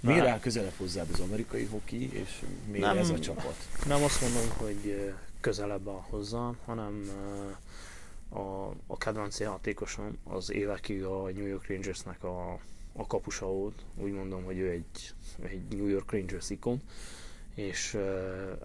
Miért 0.00 0.26
áll 0.26 0.40
közelebb 0.40 0.72
hozzád 0.76 1.08
az 1.12 1.20
amerikai 1.20 1.64
hoki, 1.64 2.12
és 2.12 2.42
miért 2.66 2.86
nem, 2.86 2.98
ez 2.98 3.10
a 3.10 3.18
csapat? 3.18 3.56
Nem 3.86 4.02
azt 4.02 4.20
mondom, 4.20 4.48
hogy 4.56 5.12
közelebb 5.40 5.88
áll 5.88 6.02
hozzá, 6.08 6.50
hanem 6.64 7.10
a, 8.28 8.68
a 8.86 8.96
kedvenc 8.98 9.40
játékosom 9.40 10.18
az 10.24 10.52
évekig 10.52 11.04
a 11.04 11.30
New 11.30 11.46
York 11.46 11.66
Rangersnek 11.66 12.24
a, 12.24 12.58
a 12.92 13.06
kapusa 13.06 13.46
volt. 13.46 13.84
Úgy 13.96 14.12
mondom, 14.12 14.44
hogy 14.44 14.58
ő 14.58 14.70
egy, 14.70 15.14
egy 15.42 15.76
New 15.76 15.86
York 15.86 16.12
Rangers 16.12 16.50
ikon 16.50 16.82
és 17.54 17.98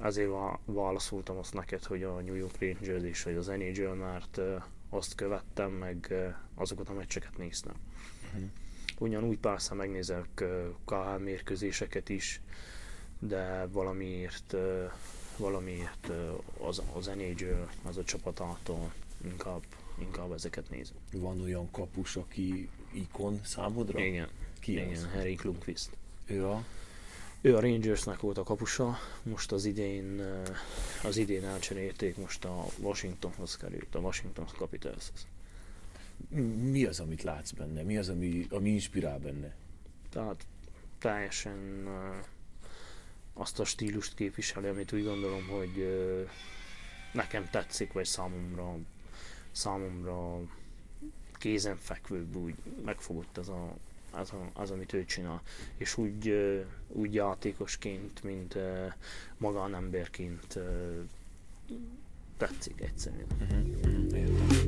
ezért 0.02 0.30
válaszoltam 0.66 1.38
azt 1.38 1.54
neked, 1.54 1.84
hogy 1.84 2.04
a 2.04 2.20
New 2.20 2.36
York 2.36 2.60
Rangers 2.60 3.04
és 3.04 3.24
vagy 3.24 3.36
az 3.36 3.48
NHL, 3.48 3.94
mert 3.94 4.40
azt 4.90 5.16
követtem, 5.16 5.72
meg 5.72 6.14
azokat 6.56 6.90
a 6.90 6.94
meccseket 6.94 7.38
néztem. 7.38 7.74
Uh-huh. 8.34 8.50
Ugyanúgy 8.98 9.38
persze 9.38 9.74
megnézek 9.74 10.44
KH 10.86 11.20
mérkőzéseket 11.20 12.10
is, 12.10 12.42
de 13.20 13.68
valamiért, 13.72 14.56
valamiért 15.38 16.12
az, 16.58 16.82
az 16.94 17.06
NHL, 17.06 17.68
az 17.84 17.98
a 17.98 18.04
csapatától 18.04 18.94
inkább, 19.24 19.62
inkább 20.00 20.32
ezeket 20.32 20.70
nézem. 20.70 20.98
Van 21.12 21.42
olyan 21.42 21.72
kapus, 21.72 22.16
aki 22.16 22.70
ikon 22.92 23.40
számodra? 23.44 24.00
Igen. 24.00 24.28
Ki 24.60 24.72
Igen, 24.72 24.92
az? 24.92 25.08
Harry 25.14 25.36
Klumqvist. 25.36 25.90
Ő 26.26 26.46
a? 26.46 26.64
Ő 27.42 27.56
a 27.56 27.60
Rangersnek 27.60 28.20
volt 28.20 28.38
a 28.38 28.44
kapusa, 28.44 28.98
most 29.24 29.52
az 29.52 29.66
idén, 29.66 30.20
eh, 30.20 30.44
az 31.04 31.18
idén 31.18 31.46
elcserélték, 31.46 32.18
most 32.18 32.46
a 32.46 32.66
Washingtonhoz 32.78 33.58
került, 33.58 33.96
a 33.96 34.00
Washington 34.00 34.46
Capitalshez. 34.46 35.28
Mi 36.62 36.86
az, 36.86 37.00
amit 37.00 37.24
látsz 37.24 37.52
benne? 37.52 37.82
Mi 37.82 37.98
az, 37.98 38.10
ami, 38.10 38.48
ami 38.50 38.70
inspirál 38.70 39.20
benne? 39.20 39.56
Tehát 40.10 40.46
teljesen 40.98 41.84
uh, 41.86 42.26
azt 43.34 43.60
a 43.60 43.66
stílust 43.66 44.16
képviseli, 44.16 44.68
amit 44.68 44.94
úgy 44.94 45.04
gondolom, 45.04 45.48
hogy 45.48 45.78
uh, 45.78 46.30
nekem 47.14 47.50
tetszik, 47.50 47.94
vagy 47.94 48.06
számomra, 48.06 48.78
számomra 49.52 50.40
kézenfekvőbb 51.34 52.36
úgy 52.36 52.56
megfogott 52.86 53.38
az 53.38 53.50
a, 53.50 53.76
az, 54.12 54.34
az, 54.54 54.72
amit 54.72 54.94
ő 54.94 55.06
csinál. 55.06 55.42
És 55.78 55.98
úgy, 55.98 56.34
úgy 56.88 57.14
játékosként, 57.14 58.24
mint 58.24 58.58
magánemberként 59.38 60.60
tetszik 62.38 62.82
egyszerűen. 62.82 63.28
Uh-huh. 63.42 64.59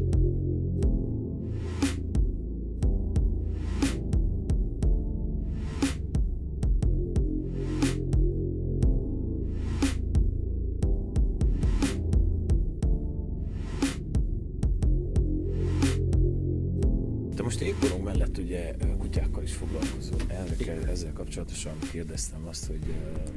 Kapcsolatosan 21.14 21.80
kérdeztem 21.92 22.48
azt, 22.48 22.66
hogy 22.66 22.80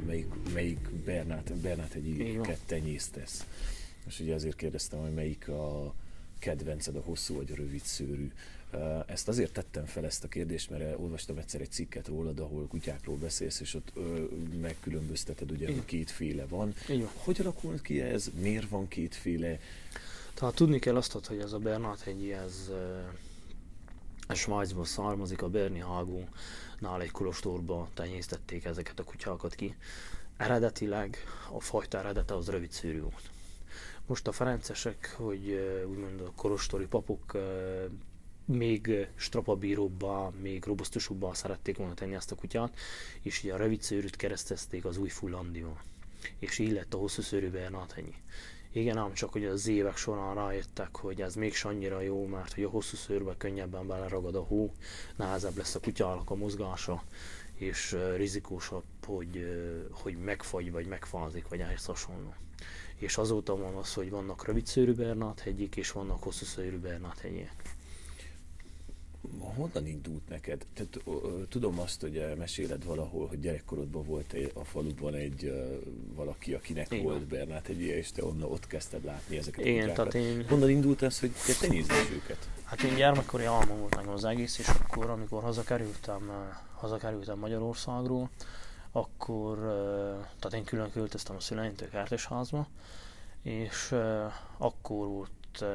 melyik, 0.05 0.27
melyik 0.53 0.89
Bernát, 1.05 1.53
Bernát 1.53 1.93
egy 1.93 2.39
kettenyésztesz. 2.41 3.45
Most 4.05 4.19
ugye 4.19 4.33
azért 4.33 4.55
kérdeztem, 4.55 4.99
hogy 4.99 5.13
melyik 5.13 5.47
a 5.47 5.93
kedvenced, 6.39 6.95
a 6.95 7.01
hosszú 7.01 7.35
vagy 7.35 7.51
a 7.51 7.55
rövid 7.55 7.81
szőrű. 7.83 8.31
Ezt 9.05 9.27
azért 9.27 9.53
tettem 9.53 9.85
fel 9.85 10.05
ezt 10.05 10.23
a 10.23 10.27
kérdést, 10.27 10.69
mert 10.69 10.99
olvastam 10.99 11.37
egyszer 11.37 11.61
egy 11.61 11.71
cikket 11.71 12.07
rólad, 12.07 12.39
ahol 12.39 12.67
kutyákról 12.67 13.15
beszélsz, 13.15 13.59
és 13.59 13.73
ott 13.73 13.91
megkülönbözteted, 14.61 15.51
ugye, 15.51 15.65
hogy 15.65 15.85
kétféle 15.85 16.45
van. 16.45 16.73
Igen. 16.89 17.09
Hogy 17.13 17.37
alakult 17.39 17.81
ki 17.81 18.01
ez? 18.01 18.31
Miért 18.41 18.69
van 18.69 18.87
kétféle? 18.87 19.59
Tehát 20.33 20.55
tudni 20.55 20.79
kell 20.79 20.95
azt, 20.95 21.11
hogy 21.11 21.39
ez 21.39 21.53
a 21.53 21.59
Bernát 21.59 22.07
ez, 22.07 22.43
ez 22.45 22.71
Svájcból 24.33 24.85
származik, 24.85 25.41
a 25.41 25.49
Berni 25.49 25.79
Hágó 25.79 26.27
nál 26.79 27.01
egy 27.01 27.11
kolostorba 27.11 27.89
tenyésztették 27.93 28.65
ezeket 28.65 28.99
a 28.99 29.03
kutyákat 29.03 29.55
ki. 29.55 29.75
Eredetileg 30.37 31.17
a 31.51 31.59
fajta 31.59 31.97
eredete 31.97 32.35
az 32.35 32.49
rövid 32.49 32.71
szűrű 32.71 33.01
volt. 33.01 33.29
Most 34.05 34.27
a 34.27 34.31
ferencesek, 34.31 35.13
hogy 35.17 35.59
úgymond 35.87 36.19
a 36.21 36.31
kolostori 36.35 36.85
papok 36.85 37.37
még 38.45 39.07
strapabíróbbá, 39.15 40.29
még 40.41 40.65
robosztusabbá 40.65 41.33
szerették 41.33 41.77
volna 41.77 41.93
tenni 41.93 42.15
ezt 42.15 42.31
a 42.31 42.35
kutyát, 42.35 42.77
és 43.21 43.43
ugye 43.43 43.53
a 43.53 43.57
rövid 43.57 43.81
szőrűt 43.81 44.15
keresztezték 44.15 44.85
az 44.85 44.97
új 44.97 45.09
fullandival. 45.09 45.81
És 46.39 46.59
így 46.59 46.71
lett 46.71 46.93
a 46.93 46.97
hosszú 46.97 47.21
szőrű 47.21 47.49
Bernát 47.49 47.91
Igen, 48.75 48.97
ám 48.97 49.13
csak 49.13 49.31
hogy 49.31 49.45
az 49.45 49.67
évek 49.67 49.97
során 49.97 50.35
rájöttek, 50.35 50.95
hogy 50.95 51.21
ez 51.21 51.35
még 51.35 51.53
annyira 51.63 52.01
jó, 52.01 52.25
mert 52.25 52.53
hogy 52.53 52.63
a 52.63 52.69
hosszú 52.69 52.95
szőrbe 52.95 53.37
könnyebben 53.37 53.87
beleragad 53.87 54.35
a 54.35 54.41
hó, 54.41 54.73
nehezebb 55.15 55.57
lesz 55.57 55.75
a 55.75 55.79
kutyának 55.79 56.29
a 56.29 56.35
mozgása, 56.35 57.03
és 57.53 57.93
uh, 57.93 58.15
rizikósabb, 58.15 58.83
hogy, 59.05 59.37
uh, 59.37 59.99
hogy 60.01 60.17
megfagy, 60.17 60.71
vagy 60.71 60.85
megfázik, 60.87 61.47
vagy 61.47 61.59
ehhez 61.59 61.85
hasonló. 61.85 62.33
És 62.95 63.17
azóta 63.17 63.57
van 63.57 63.75
az, 63.75 63.93
hogy 63.93 64.09
vannak 64.09 64.45
rövid 64.45 64.65
szőrű 64.65 64.93
Bernát 64.93 65.39
hegyik, 65.39 65.75
és 65.75 65.91
vannak 65.91 66.23
hosszú 66.23 66.45
szőrű 66.45 66.77
Bernát 66.77 67.19
hegyek 67.19 67.64
honnan 69.39 69.87
indult 69.87 70.29
neked? 70.29 70.65
Tehát, 70.73 70.99
tudom 71.49 71.79
azt, 71.79 72.01
hogy 72.01 72.25
meséled 72.37 72.85
valahol, 72.85 73.27
hogy 73.27 73.39
gyerekkorodban 73.39 74.05
volt 74.05 74.35
a 74.53 74.63
faluban 74.63 75.13
egy 75.13 75.53
valaki, 76.15 76.53
akinek 76.53 76.91
Igen. 76.91 77.03
volt 77.03 77.27
Bernát 77.27 77.67
egy 77.67 77.81
ilyen, 77.81 77.97
és 77.97 78.11
te 78.11 78.25
onnan 78.25 78.51
ott 78.51 78.67
kezdted 78.67 79.03
látni 79.03 79.37
ezeket 79.37 79.65
Igen, 79.65 79.89
a 79.89 79.93
tehát 79.93 80.13
én... 80.13 80.45
Honnan 80.47 80.69
indult 80.69 81.01
ez, 81.01 81.19
hogy 81.19 81.31
te 81.45 81.53
tenyészd 81.59 81.91
őket? 82.13 82.49
Hát 82.63 82.81
én 82.81 82.95
gyermekkori 82.95 83.43
álmom 83.43 83.79
volt 83.79 83.95
nekem 83.95 84.11
az 84.11 84.25
egész, 84.25 84.59
és 84.59 84.67
akkor, 84.67 85.09
amikor 85.09 85.43
hazakerültem, 85.43 86.31
hazakerültem 86.73 87.39
Magyarországról, 87.39 88.29
akkor, 88.91 89.57
tehát 90.39 90.53
én 90.53 90.63
külön 90.63 90.91
költöztem 90.91 91.35
a 91.35 91.39
szüleimtől 91.39 91.89
kertésházba, 91.89 92.67
és 93.41 93.95
akkor 94.57 95.07
volt 95.07 95.65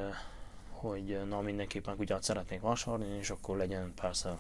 hogy 0.80 1.20
na 1.28 1.40
mindenképpen 1.40 1.96
kutyát 1.96 2.22
szeretnék 2.22 2.60
vásárolni, 2.60 3.16
és 3.18 3.30
akkor 3.30 3.56
legyen 3.56 3.92
persze 3.94 4.36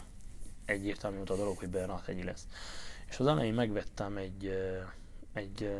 egyértelmű 0.64 1.18
a 1.20 1.34
dolog, 1.34 1.58
hogy 1.58 1.68
Bernát 1.68 2.04
hegyi 2.04 2.22
lesz. 2.22 2.46
És 3.08 3.18
az 3.18 3.26
elején 3.26 3.54
megvettem 3.54 4.16
egy, 4.16 4.52
egy, 5.32 5.76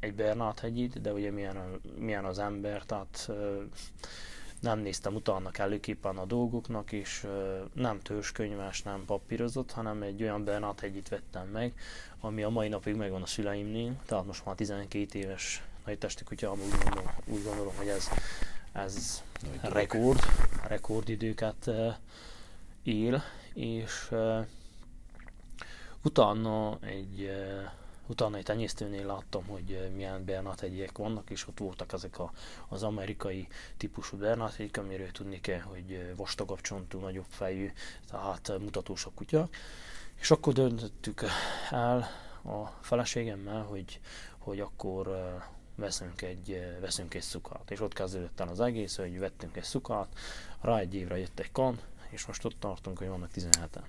egy 0.00 0.14
Bernát 0.14 0.60
hegyit, 0.60 1.00
de 1.00 1.12
ugye 1.12 1.30
milyen, 1.30 1.80
milyen 1.98 2.24
az 2.24 2.38
ember, 2.38 2.82
tehát 2.82 3.30
nem 4.60 4.78
néztem 4.78 5.14
utána 5.14 5.50
kellőképpen 5.50 6.16
a 6.16 6.24
dolgoknak, 6.24 6.92
és 6.92 7.26
nem 7.72 8.00
törzskönyves, 8.00 8.82
nem 8.82 9.04
papírozott, 9.06 9.72
hanem 9.72 10.02
egy 10.02 10.22
olyan 10.22 10.44
Bernát 10.44 10.80
hegyit 10.80 11.08
vettem 11.08 11.48
meg, 11.48 11.74
ami 12.20 12.42
a 12.42 12.48
mai 12.48 12.68
napig 12.68 12.94
megvan 12.94 13.22
a 13.22 13.26
szüleimnél, 13.26 14.00
tehát 14.06 14.26
most 14.26 14.44
már 14.44 14.54
12 14.54 15.18
éves 15.18 15.62
nagy 15.84 15.98
testi 15.98 16.24
kutya, 16.24 16.52
úgy 16.52 16.82
gondolom, 16.82 17.10
úgy 17.26 17.42
gondolom, 17.42 17.76
hogy 17.76 17.88
ez 17.88 18.08
ez 18.72 19.22
Nagy 19.62 19.72
rekord, 19.72 20.20
rekordidőket 20.66 21.70
él, 22.82 23.22
és 23.54 24.10
utána 26.02 26.78
egy 26.80 27.30
utána 28.08 28.36
egy 28.36 28.44
tenyésztőnél 28.44 29.06
láttam, 29.06 29.44
hogy 29.46 29.90
milyen 29.94 30.24
Bernát 30.24 30.64
vannak, 30.96 31.30
és 31.30 31.48
ott 31.48 31.58
voltak 31.58 31.92
ezek 31.92 32.18
a, 32.18 32.32
az 32.68 32.82
amerikai 32.82 33.48
típusú 33.76 34.16
Bernát 34.16 34.54
hegyek, 34.54 34.76
amiről 34.76 35.10
tudni 35.10 35.40
kell, 35.40 35.60
hogy 35.60 36.14
vastagabb 36.16 36.60
csontú, 36.60 36.98
nagyobb 36.98 37.26
fejű, 37.28 37.72
tehát 38.10 38.52
mutatósabb 38.58 39.14
kutyák. 39.14 39.56
És 40.20 40.30
akkor 40.30 40.52
döntöttük 40.52 41.24
el 41.70 42.08
a 42.44 42.66
feleségemmel, 42.80 43.62
hogy, 43.62 44.00
hogy 44.38 44.60
akkor 44.60 45.08
veszünk 45.78 46.22
egy, 46.22 46.76
veszünk 46.80 47.14
egy 47.14 47.22
szukát. 47.22 47.70
És 47.70 47.80
ott 47.80 47.92
kezdődött 47.92 48.40
el 48.40 48.48
az 48.48 48.60
egész, 48.60 48.96
hogy 48.96 49.18
vettünk 49.18 49.56
egy 49.56 49.64
szukát, 49.64 50.08
rá 50.60 50.78
egy 50.78 50.94
évre 50.94 51.18
jött 51.18 51.38
egy 51.38 51.52
kan, 51.52 51.80
és 52.08 52.26
most 52.26 52.44
ott 52.44 52.56
tartunk, 52.58 52.98
hogy 52.98 53.08
vannak 53.08 53.30
17-en. 53.34 53.84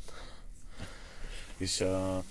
És 1.57 1.79
uh, 1.79 2.23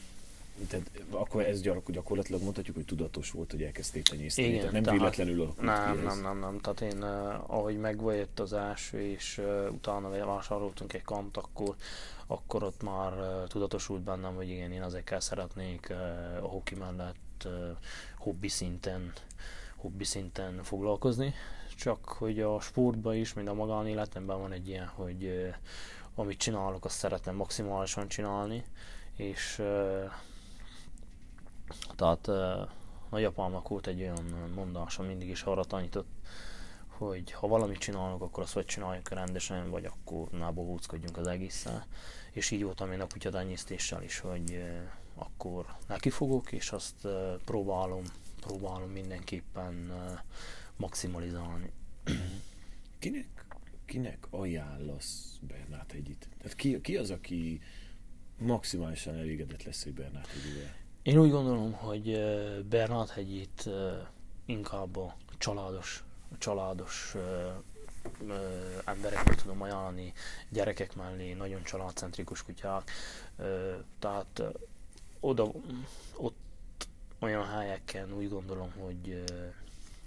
tehát 0.69 0.91
akkor 1.11 1.43
ez 1.43 1.61
gyakorlatilag 1.61 2.43
mondhatjuk, 2.43 2.77
hogy 2.77 2.85
tudatos 2.85 3.31
volt, 3.31 3.51
hogy 3.51 3.63
elkezdték 3.63 4.03
tenyészteni, 4.03 4.49
Igen, 4.49 4.59
tehát 4.59 4.73
nem 4.73 4.83
tehát, 4.83 4.99
véletlenül 4.99 5.43
alakult 5.43 5.67
nem, 5.67 5.97
ki 5.97 6.05
nem, 6.05 6.21
nem, 6.21 6.39
nem, 6.39 6.59
tehát 6.59 6.81
én 6.81 7.03
uh, 7.03 7.51
ahogy 7.51 7.79
megvajött 7.79 8.41
az 8.41 8.53
első, 8.53 9.01
és 9.01 9.39
uh, 9.39 9.73
utána 9.73 10.27
vásároltunk 10.27 10.93
egy 10.93 11.03
kant, 11.03 11.37
akkor, 11.37 11.75
akkor 12.27 12.63
ott 12.63 12.83
már 12.83 13.13
uh, 13.13 13.47
tudatosult 13.47 14.03
bennem, 14.03 14.35
hogy 14.35 14.49
igen, 14.49 14.73
én 14.73 14.83
ezekkel 14.83 15.21
szeretnék 15.21 15.87
uh, 15.91 16.45
a 16.45 16.47
hoki 16.47 16.75
mellett 16.75 17.45
uh, 17.45 17.53
hobbi 18.29 18.49
szinten 18.49 19.13
hobbi 19.77 20.05
szinten 20.05 20.63
foglalkozni, 20.63 21.35
csak 21.77 22.09
hogy 22.09 22.41
a 22.41 22.61
sportban 22.61 23.15
is, 23.15 23.33
mint 23.33 23.49
a 23.49 23.55
magánéletemben 23.55 24.41
van 24.41 24.53
egy 24.53 24.69
ilyen, 24.69 24.87
hogy 24.87 25.25
uh, 25.25 25.55
amit 26.15 26.39
csinálok, 26.39 26.85
azt 26.85 26.97
szeretem 26.97 27.35
maximálisan 27.35 28.09
csinálni, 28.09 28.65
és 29.17 29.59
uh, 29.59 30.11
tehát 31.97 32.27
uh, 32.27 32.69
nagyapámnak 33.11 33.69
volt 33.69 33.87
egy 33.87 34.01
olyan 34.01 34.51
mondása, 34.55 35.03
mindig 35.03 35.29
is 35.29 35.43
arra 35.43 35.65
tanított, 35.65 36.09
hogy 36.89 37.33
ha 37.33 37.47
valamit 37.47 37.79
csinálunk, 37.79 38.23
akkor 38.23 38.43
azt 38.43 38.53
vagy 38.53 38.65
csináljuk 38.65 39.09
rendesen, 39.09 39.71
vagy 39.71 39.85
akkor 39.85 40.29
ne 40.31 40.51
bohóckodjunk 40.51 41.17
az 41.17 41.27
egészen. 41.27 41.83
És 42.33 42.51
így 42.51 42.65
voltam 42.65 42.93
én 42.93 43.01
a 43.01 43.07
kutyadányésztéssel 43.07 44.03
is, 44.03 44.19
hogy 44.19 44.65
akkor 45.19 45.67
neki 45.87 46.11
fogok, 46.11 46.53
és 46.53 46.73
azt 46.73 47.05
uh, 47.05 47.13
próbálom 47.45 48.03
próbálom 48.41 48.91
mindenképpen 48.91 49.93
maximalizálni. 50.77 51.73
Kinek, 52.99 53.47
kinek 53.85 54.27
ajánlasz 54.31 55.39
Bernát 55.41 55.93
hegyit? 55.93 56.29
Tehát 56.39 56.55
ki, 56.55 56.81
ki 56.81 56.97
az, 56.97 57.11
aki 57.11 57.61
maximálisan 58.39 59.15
elégedett 59.15 59.63
lesz 59.63 59.85
egy 59.85 59.95
Bernát 59.95 60.27
hegyivel? 60.27 60.75
Én 61.03 61.19
úgy 61.19 61.31
gondolom, 61.31 61.73
hogy 61.73 62.19
Bernát 62.69 63.11
hegyit 63.11 63.71
inkább 64.45 64.97
a 64.97 65.17
családos, 65.39 66.05
a 66.33 66.39
családos 66.39 67.15
embereknek 68.85 69.35
tudom 69.35 69.63
ajánlani, 69.63 70.13
gyerekek 70.49 70.95
mellé, 70.97 71.33
nagyon 71.33 71.63
családcentrikus 71.63 72.43
kutyák. 72.43 72.91
Tehát 73.99 74.43
oda, 75.21 75.53
ott 76.17 76.37
olyan 77.19 77.47
helyeken 77.47 78.13
úgy 78.13 78.29
gondolom, 78.29 78.73
hogy 78.79 79.25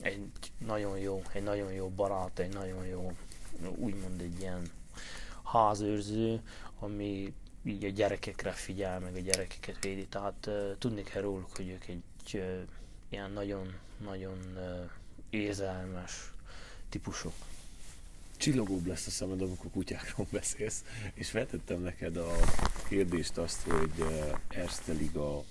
egy 0.02 0.32
nagyon 0.58 0.98
jó, 0.98 1.22
egy 1.34 1.44
nagyon 1.44 1.72
jó 1.72 1.90
barát, 1.90 2.40
egy 2.40 2.54
nagyon 2.54 2.86
jó, 2.86 3.12
úgymond 3.76 4.22
egy 4.22 4.40
ilyen 4.40 4.72
házőrző, 5.44 6.42
ami 6.80 7.34
így 7.64 7.86
a 7.86 7.90
gyerekekre 7.90 8.52
figyel, 8.52 9.00
meg 9.00 9.16
a 9.16 9.20
gyerekeket 9.20 9.84
védi, 9.84 10.08
tehát 10.08 10.50
tudni 10.78 11.04
kell 11.04 11.22
róluk, 11.22 11.56
hogy 11.56 11.70
ők 11.70 11.86
egy 11.88 12.04
ilyen 13.10 13.32
nagyon-nagyon 13.32 14.38
érzelmes 15.30 16.34
típusok. 16.90 17.34
Csillogóbb 18.42 18.86
lesz 18.86 19.08
a 19.08 19.10
szemed, 19.10 19.42
amikor 19.42 19.72
kutyákról 19.72 20.28
beszélsz, 20.40 20.84
és 21.14 21.30
feltettem 21.30 21.82
neked 21.82 22.18
a 22.18 22.36
kérdést 22.90 23.38
azt, 23.38 23.62
hogy 23.62 23.92
uh, 24.00 24.08
Erste 24.48 24.92
Liga 24.92 25.44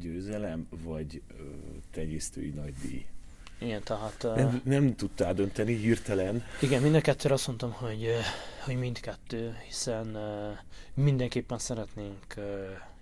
győzelem, 0.00 0.68
vagy 0.70 1.22
tenyésztői 1.90 2.48
nagy 2.48 2.74
díj? 2.82 3.06
Igen, 3.58 3.82
tehát... 3.82 4.22
Nem, 4.22 4.60
nem 4.64 4.96
tudtál 4.96 5.34
dönteni 5.34 5.76
hirtelen? 5.76 6.44
Igen, 6.60 6.82
mind 6.82 6.94
a 6.94 7.00
kettőre 7.00 7.34
azt 7.34 7.46
mondtam, 7.46 7.72
hogy, 7.72 8.08
hogy 8.64 8.76
mindkettő, 8.76 9.56
hiszen 9.66 10.18
mindenképpen 10.94 11.58
szeretnénk 11.58 12.34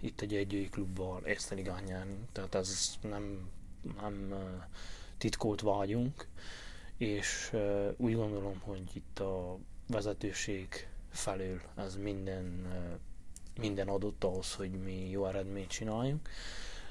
itt 0.00 0.20
egy 0.20 0.34
egyői 0.34 0.68
klubbal 0.68 1.22
ezt 1.24 1.50
ligán 1.50 1.82
nyerni, 1.86 2.16
tehát 2.32 2.54
ez 2.54 2.94
nem, 3.02 3.48
nem 4.00 4.34
titkolt 5.18 5.60
vágyunk, 5.60 6.26
és 7.00 7.52
úgy 7.96 8.14
gondolom, 8.14 8.60
hogy 8.60 8.82
itt 8.92 9.18
a 9.18 9.58
vezetőség 9.88 10.88
felől 11.10 11.60
ez 11.76 11.96
minden, 11.96 12.66
minden 13.60 13.88
adott 13.88 14.24
ahhoz, 14.24 14.54
hogy 14.54 14.70
mi 14.70 15.10
jó 15.10 15.26
eredményt 15.26 15.68
csináljunk. 15.68 16.28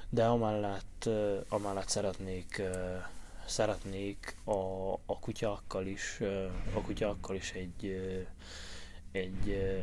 De 0.08 0.26
amellett, 0.26 1.08
amellett 1.48 1.88
szeretnék 1.88 2.62
szeretnék 3.46 4.36
a, 4.44 4.92
a 4.92 5.18
kutyákkal 5.20 5.86
is, 5.86 6.20
a 6.74 6.80
kutyákkal 6.80 7.36
is 7.36 7.52
egy, 7.52 8.00
egy 9.12 9.74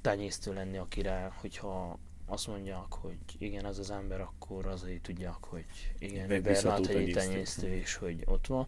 tenyésztő 0.00 0.52
lenni, 0.52 0.76
akire, 0.76 1.32
hogyha 1.40 1.98
azt 2.26 2.46
mondják, 2.46 2.92
hogy 2.92 3.18
igen, 3.38 3.66
ez 3.66 3.78
az 3.78 3.90
ember, 3.90 4.20
akkor 4.20 4.66
azért 4.66 5.02
tudják, 5.02 5.44
hogy 5.44 5.64
igen, 5.98 6.42
Bernát 6.42 6.86
egy 6.86 7.12
tenyésztő, 7.12 7.74
és 7.74 7.94
hogy 7.94 8.22
ott 8.24 8.46
van, 8.46 8.66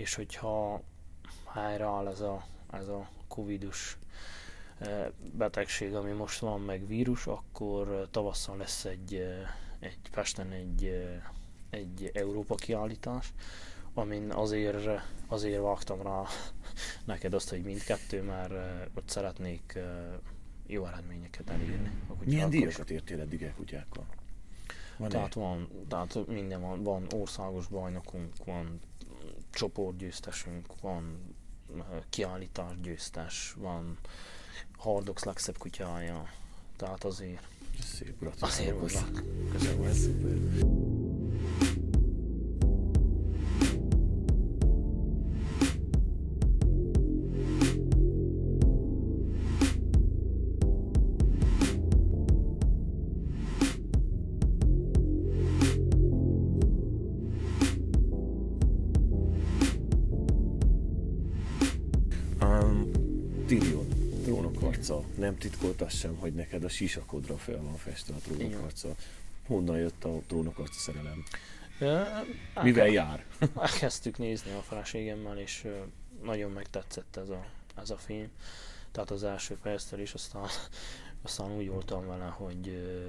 és 0.00 0.14
hogyha 0.14 0.82
helyreáll 1.52 2.06
ez 2.08 2.20
a, 2.20 2.44
ez 2.72 2.88
a 2.88 3.08
covidus 3.28 3.98
betegség, 5.32 5.94
ami 5.94 6.10
most 6.10 6.38
van, 6.38 6.60
meg 6.60 6.86
vírus, 6.86 7.26
akkor 7.26 8.08
tavasszal 8.10 8.56
lesz 8.56 8.84
egy 8.84 9.22
egy 9.80 9.98
Pesten 10.10 10.52
egy, 10.52 11.08
egy 11.70 12.10
Európa 12.14 12.54
kiállítás, 12.54 13.32
amin 13.94 14.30
azért, 14.30 15.02
azért 15.26 15.62
vágtam 15.62 16.02
rá 16.02 16.22
neked 17.04 17.34
azt, 17.34 17.50
hogy 17.50 17.62
mindkettő, 17.62 18.22
mert 18.22 18.52
ott 18.94 19.08
szeretnék 19.08 19.78
jó 20.66 20.86
eredményeket 20.86 21.50
elérni. 21.50 21.90
Milyen 22.24 22.50
díjakat 22.50 22.90
értél 22.90 23.20
eddig 23.20 23.42
el 23.42 23.54
kutyákkal? 23.54 24.06
Van 24.96 25.08
tehát 25.08 25.34
van, 25.34 25.68
tehát 25.88 26.26
minden 26.26 26.60
van, 26.60 26.82
van 26.82 27.06
országos 27.14 27.66
bajnokunk, 27.66 28.44
van 28.44 28.80
csoportgyőztesünk, 29.50 30.80
van 30.80 31.34
kiállítás 32.10 32.80
győztes, 32.80 33.54
van 33.56 33.98
Hardox 34.76 35.24
legszebb 35.24 35.58
kutyája, 35.58 36.28
tehát 36.76 37.04
azért 37.04 37.48
Szép, 37.82 38.18
gratulálok. 38.18 38.82
Azért. 38.82 39.22
Köszönöm, 39.52 39.84
ez 39.84 39.98
szuper. 39.98 40.79
Sem, 65.88 66.16
hogy 66.16 66.34
neked 66.34 66.64
a 66.64 66.68
sisakodra 66.68 67.36
fel 67.36 67.62
van 67.62 67.76
festve 67.76 68.14
a 68.14 68.18
trónokharca. 68.18 68.88
Honnan 69.46 69.78
jött 69.78 70.04
a 70.04 70.20
trónokharca 70.26 70.78
szerelem? 70.78 71.24
Ö, 71.78 72.02
Mivel 72.62 72.84
elke- 72.86 72.92
jár? 72.92 73.24
Elkezdtük 73.56 74.18
nézni 74.18 74.52
a 74.52 74.60
feleségemmel, 74.60 75.38
és 75.38 75.66
nagyon 76.22 76.50
megtetszett 76.50 77.16
ez 77.16 77.28
a, 77.28 77.46
ez 77.76 77.90
a 77.90 77.96
film. 77.96 78.28
Tehát 78.92 79.10
az 79.10 79.22
első 79.24 79.56
perctől 79.62 80.00
is, 80.00 80.14
aztán, 80.14 80.46
aztán 81.22 81.50
úgy 81.50 81.68
voltam 81.68 82.06
vele, 82.06 82.24
hogy 82.24 82.68
ö, 82.68 83.08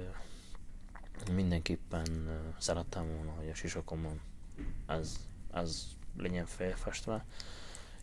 mindenképpen 1.32 2.40
szerettem 2.58 3.14
volna, 3.16 3.30
hogy 3.30 3.48
a 3.48 3.54
sisakomon 3.54 4.20
ez, 4.86 5.16
ez 5.52 5.86
legyen 6.16 6.46
felfestve. 6.46 7.24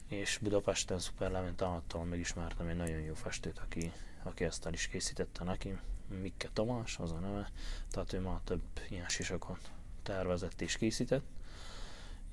És 0.08 0.38
Budapesten 0.41 0.99
Super 0.99 1.32
Levent 1.32 1.62
által 1.62 2.03
megismertem 2.03 2.67
egy 2.67 2.75
nagyon 2.75 2.99
jó 2.99 3.13
festőt, 3.13 3.58
aki, 3.58 3.91
aki 4.23 4.43
ezt 4.43 4.65
el 4.65 4.73
is 4.73 4.88
készítette 4.88 5.43
neki. 5.43 5.77
Mikke 6.21 6.49
Tamás, 6.53 6.97
az 6.97 7.12
a 7.12 7.19
neve. 7.19 7.51
Tehát 7.89 8.13
ő 8.13 8.19
már 8.19 8.39
több 8.43 8.62
ilyen 8.89 9.08
sisakot 9.08 9.71
tervezett 10.03 10.62
és 10.62 10.77
készített. 10.77 11.25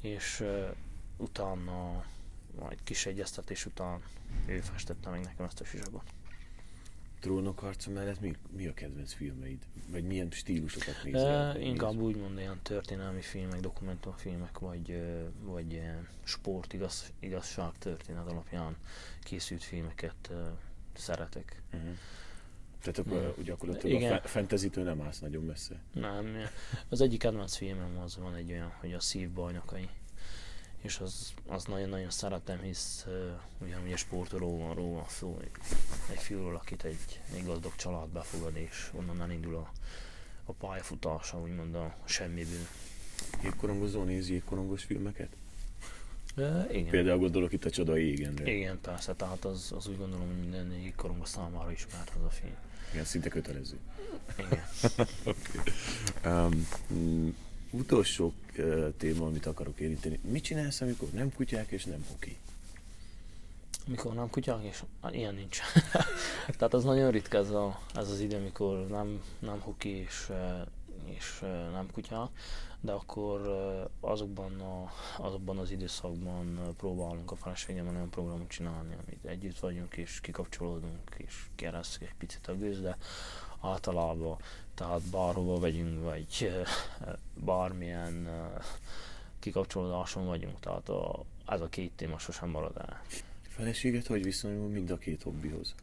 És 0.00 0.40
uh, 0.40 0.68
utána, 1.16 2.04
majd 2.60 2.82
kis 2.82 3.06
egyeztetés 3.06 3.66
után 3.66 4.02
ő 4.46 4.60
festette 4.60 5.10
meg 5.10 5.20
nekem 5.20 5.46
ezt 5.46 5.60
a 5.60 5.64
sisakot. 5.64 6.02
Trónokharca 7.20 7.90
mellett 7.90 8.20
mi, 8.20 8.36
mi 8.50 8.66
a 8.66 8.74
kedvenc 8.74 9.12
filmeid? 9.12 9.62
Vagy 9.90 10.04
milyen 10.04 10.30
stílusokat 10.30 11.00
nézel? 11.04 11.56
Uh, 11.56 11.64
inkább 11.64 11.94
úgymond 11.94 12.38
ilyen 12.38 12.60
történelmi 12.62 13.20
filmek, 13.20 13.60
dokumentumfilmek, 13.60 14.58
vagy, 14.58 15.02
vagy 15.42 15.82
sport, 16.22 16.72
igaz, 16.72 17.12
igazság 17.18 17.78
történet 17.78 18.26
alapján 18.26 18.76
készült 19.22 19.62
filmeket 19.62 20.32
szeretek. 20.98 21.62
Uh-huh. 21.72 21.90
Tehát 22.80 22.98
akkor 22.98 23.22
Mm. 23.22 23.38
uh, 23.38 23.44
gyakorlatilag 23.44 24.00
Igen. 24.00 24.12
a 24.12 24.28
fantasy-től 24.28 24.84
nem 24.84 25.00
állsz 25.00 25.18
nagyon 25.18 25.44
messze. 25.44 25.80
Nem, 25.92 26.36
az 26.88 27.00
egyik 27.00 27.18
kedvenc 27.18 27.56
filmem 27.56 27.98
az 27.98 28.16
van 28.16 28.34
egy 28.34 28.52
olyan, 28.52 28.72
hogy 28.80 28.92
a 28.92 29.00
szív 29.00 29.30
bajnokai. 29.30 29.88
És 30.76 30.98
az, 30.98 31.34
az 31.46 31.64
nagyon-nagyon 31.64 32.10
szeretem, 32.10 32.60
hisz 32.60 33.04
uh, 33.06 33.12
ugyanúgy 33.60 33.96
sportoló 33.96 34.58
van 34.58 34.74
róla 34.74 35.04
szó, 35.08 35.38
egy 36.10 36.18
fiúról, 36.18 36.54
akit 36.54 36.84
egy, 36.84 37.20
egy 37.34 37.44
gazdag 37.44 37.74
család 37.76 38.08
befogad, 38.08 38.56
és 38.56 38.90
onnan 38.94 39.22
elindul 39.22 39.56
a, 39.56 39.72
a 40.44 40.52
pályafutása, 40.52 41.40
úgymond 41.40 41.74
a 41.74 41.96
semmiből. 42.04 42.66
Jégkorongozó 43.42 44.02
néz 44.02 44.28
jégkorongos 44.28 44.84
filmeket? 44.84 45.36
Uh, 46.36 46.74
igen. 46.74 46.90
Például 46.90 47.18
gondolok 47.18 47.52
itt 47.52 47.64
a 47.64 47.70
Csoda 47.70 47.98
égenre. 47.98 48.52
Igen, 48.52 48.78
persze, 48.80 49.14
tehát 49.14 49.44
az, 49.44 49.72
az 49.76 49.88
úgy 49.88 49.98
gondolom, 49.98 50.26
hogy 50.26 50.36
minden 50.38 50.72
jégkorongba 50.72 51.24
számára 51.24 51.72
ismert 51.72 52.12
az 52.18 52.24
a 52.24 52.30
film. 52.30 52.54
Igen, 52.92 53.04
szinte 53.04 53.28
kötelező. 53.28 53.76
Igen. 54.38 54.64
okay. 55.24 55.72
um, 56.24 56.66
mm, 56.92 57.28
utolsó 57.70 58.32
uh, 58.58 58.94
téma, 58.96 59.26
amit 59.26 59.46
akarok 59.46 59.80
érinteni. 59.80 60.18
Mit 60.30 60.44
csinálsz, 60.44 60.80
amikor 60.80 61.08
nem 61.08 61.32
kutyák 61.32 61.70
és 61.70 61.84
nem 61.84 62.04
hoki? 62.10 62.36
Mikor 63.86 64.14
nem 64.14 64.30
kutyák, 64.30 64.64
és 64.64 64.82
hát 65.02 65.14
ilyen 65.14 65.34
nincs. 65.34 65.58
Tehát 66.58 66.74
az 66.74 66.84
nagyon 66.84 67.10
ritka 67.10 67.38
ez, 67.38 67.50
a, 67.50 67.80
ez 67.94 68.10
az 68.10 68.20
idő, 68.20 68.36
amikor 68.36 68.86
nem, 68.86 69.22
nem 69.38 69.60
hoki 69.60 69.88
és, 69.88 70.26
eh, 70.30 70.60
és 71.06 71.40
nem 71.72 71.88
kutyák, 71.92 72.28
de 72.80 72.92
akkor 72.92 73.40
azokban, 74.00 74.60
a, 74.60 74.90
azokban 75.18 75.58
az 75.58 75.70
időszakban 75.70 76.74
próbálunk 76.76 77.30
a 77.30 77.36
feleségemmel 77.36 77.94
olyan 77.94 78.10
programot 78.10 78.48
csinálni, 78.48 78.96
amit 79.06 79.24
együtt 79.24 79.58
vagyunk, 79.58 79.96
és 79.96 80.20
kikapcsolódunk, 80.20 81.14
és 81.16 81.46
keresztük 81.54 82.02
egy 82.02 82.14
picit 82.18 82.46
a 82.46 82.56
gőz, 82.56 82.80
de 82.80 82.96
általában, 83.60 84.36
tehát 84.74 85.02
bárhova 85.02 85.58
vegyünk, 85.58 86.02
vagy 86.02 86.52
bármilyen 87.34 88.28
kikapcsolódáson 89.38 90.26
vagyunk, 90.26 90.60
tehát 90.60 90.88
a, 90.88 91.24
ez 91.46 91.60
a 91.60 91.68
két 91.68 91.92
téma 91.96 92.18
sosem 92.18 92.48
marad 92.48 92.76
el. 92.76 93.02
Feleséget 93.48 94.06
hogy 94.06 94.22
viszonyul 94.22 94.68
mind 94.68 94.90
a 94.90 94.98
két 94.98 95.22
hobbihoz? 95.22 95.74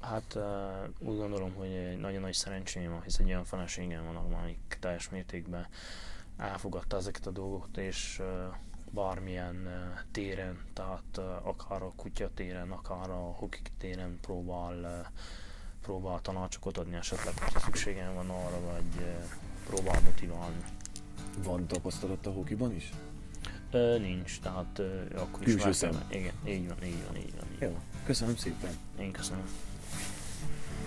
Hát 0.00 0.34
uh, 0.34 1.08
úgy 1.08 1.16
gondolom, 1.16 1.54
hogy 1.54 1.98
nagyon 1.98 2.20
nagy 2.20 2.32
szerencsém 2.32 2.90
van, 2.90 3.02
hisz 3.02 3.18
egy 3.18 3.26
olyan 3.26 3.44
feleségem 3.44 4.04
van, 4.04 4.16
amelyik 4.16 4.76
teljes 4.80 5.08
mértékben 5.10 5.66
elfogadta 6.36 6.96
ezeket 6.96 7.26
a 7.26 7.30
dolgokat, 7.30 7.76
és 7.76 8.18
uh, 8.20 8.54
bármilyen 8.90 9.56
uh, 9.66 9.72
téren, 10.10 10.60
tehát 10.72 11.16
uh, 11.16 11.46
akár 11.46 11.82
a 11.82 11.92
kutya 11.96 12.30
téren, 12.34 12.70
akár 12.70 13.10
a 13.10 13.34
hokik 13.38 13.70
téren 13.78 14.18
próbál, 14.20 14.74
uh, 14.74 15.06
próbál 15.82 16.20
tanácsokat 16.20 16.78
adni 16.78 16.96
esetleg, 16.96 17.38
hogyha 17.38 17.58
szükségem 17.60 18.14
van 18.14 18.30
arra, 18.30 18.60
vagy 18.60 18.96
uh, 18.96 19.24
próbál 19.66 20.00
motiválni. 20.00 20.64
Van 21.42 21.66
tapasztalat 21.66 22.26
a 22.26 22.30
hokiban 22.30 22.74
is? 22.74 22.90
Ö, 23.70 23.98
nincs, 23.98 24.40
tehát 24.40 24.78
ö, 24.78 25.02
akkor 25.14 25.42
Külső 25.42 25.68
is 25.68 25.76
szem. 25.76 26.02
Igen, 26.10 26.34
így 26.46 26.68
van, 26.68 26.84
így 26.84 27.04
van, 27.06 27.16
így 27.16 27.34
van. 27.36 27.52
Így 27.52 27.58
van. 27.58 27.68
Jó, 27.68 27.78
köszönöm 28.04 28.36
szépen. 28.36 28.70
Én 28.98 29.12
köszönöm. 29.12 29.69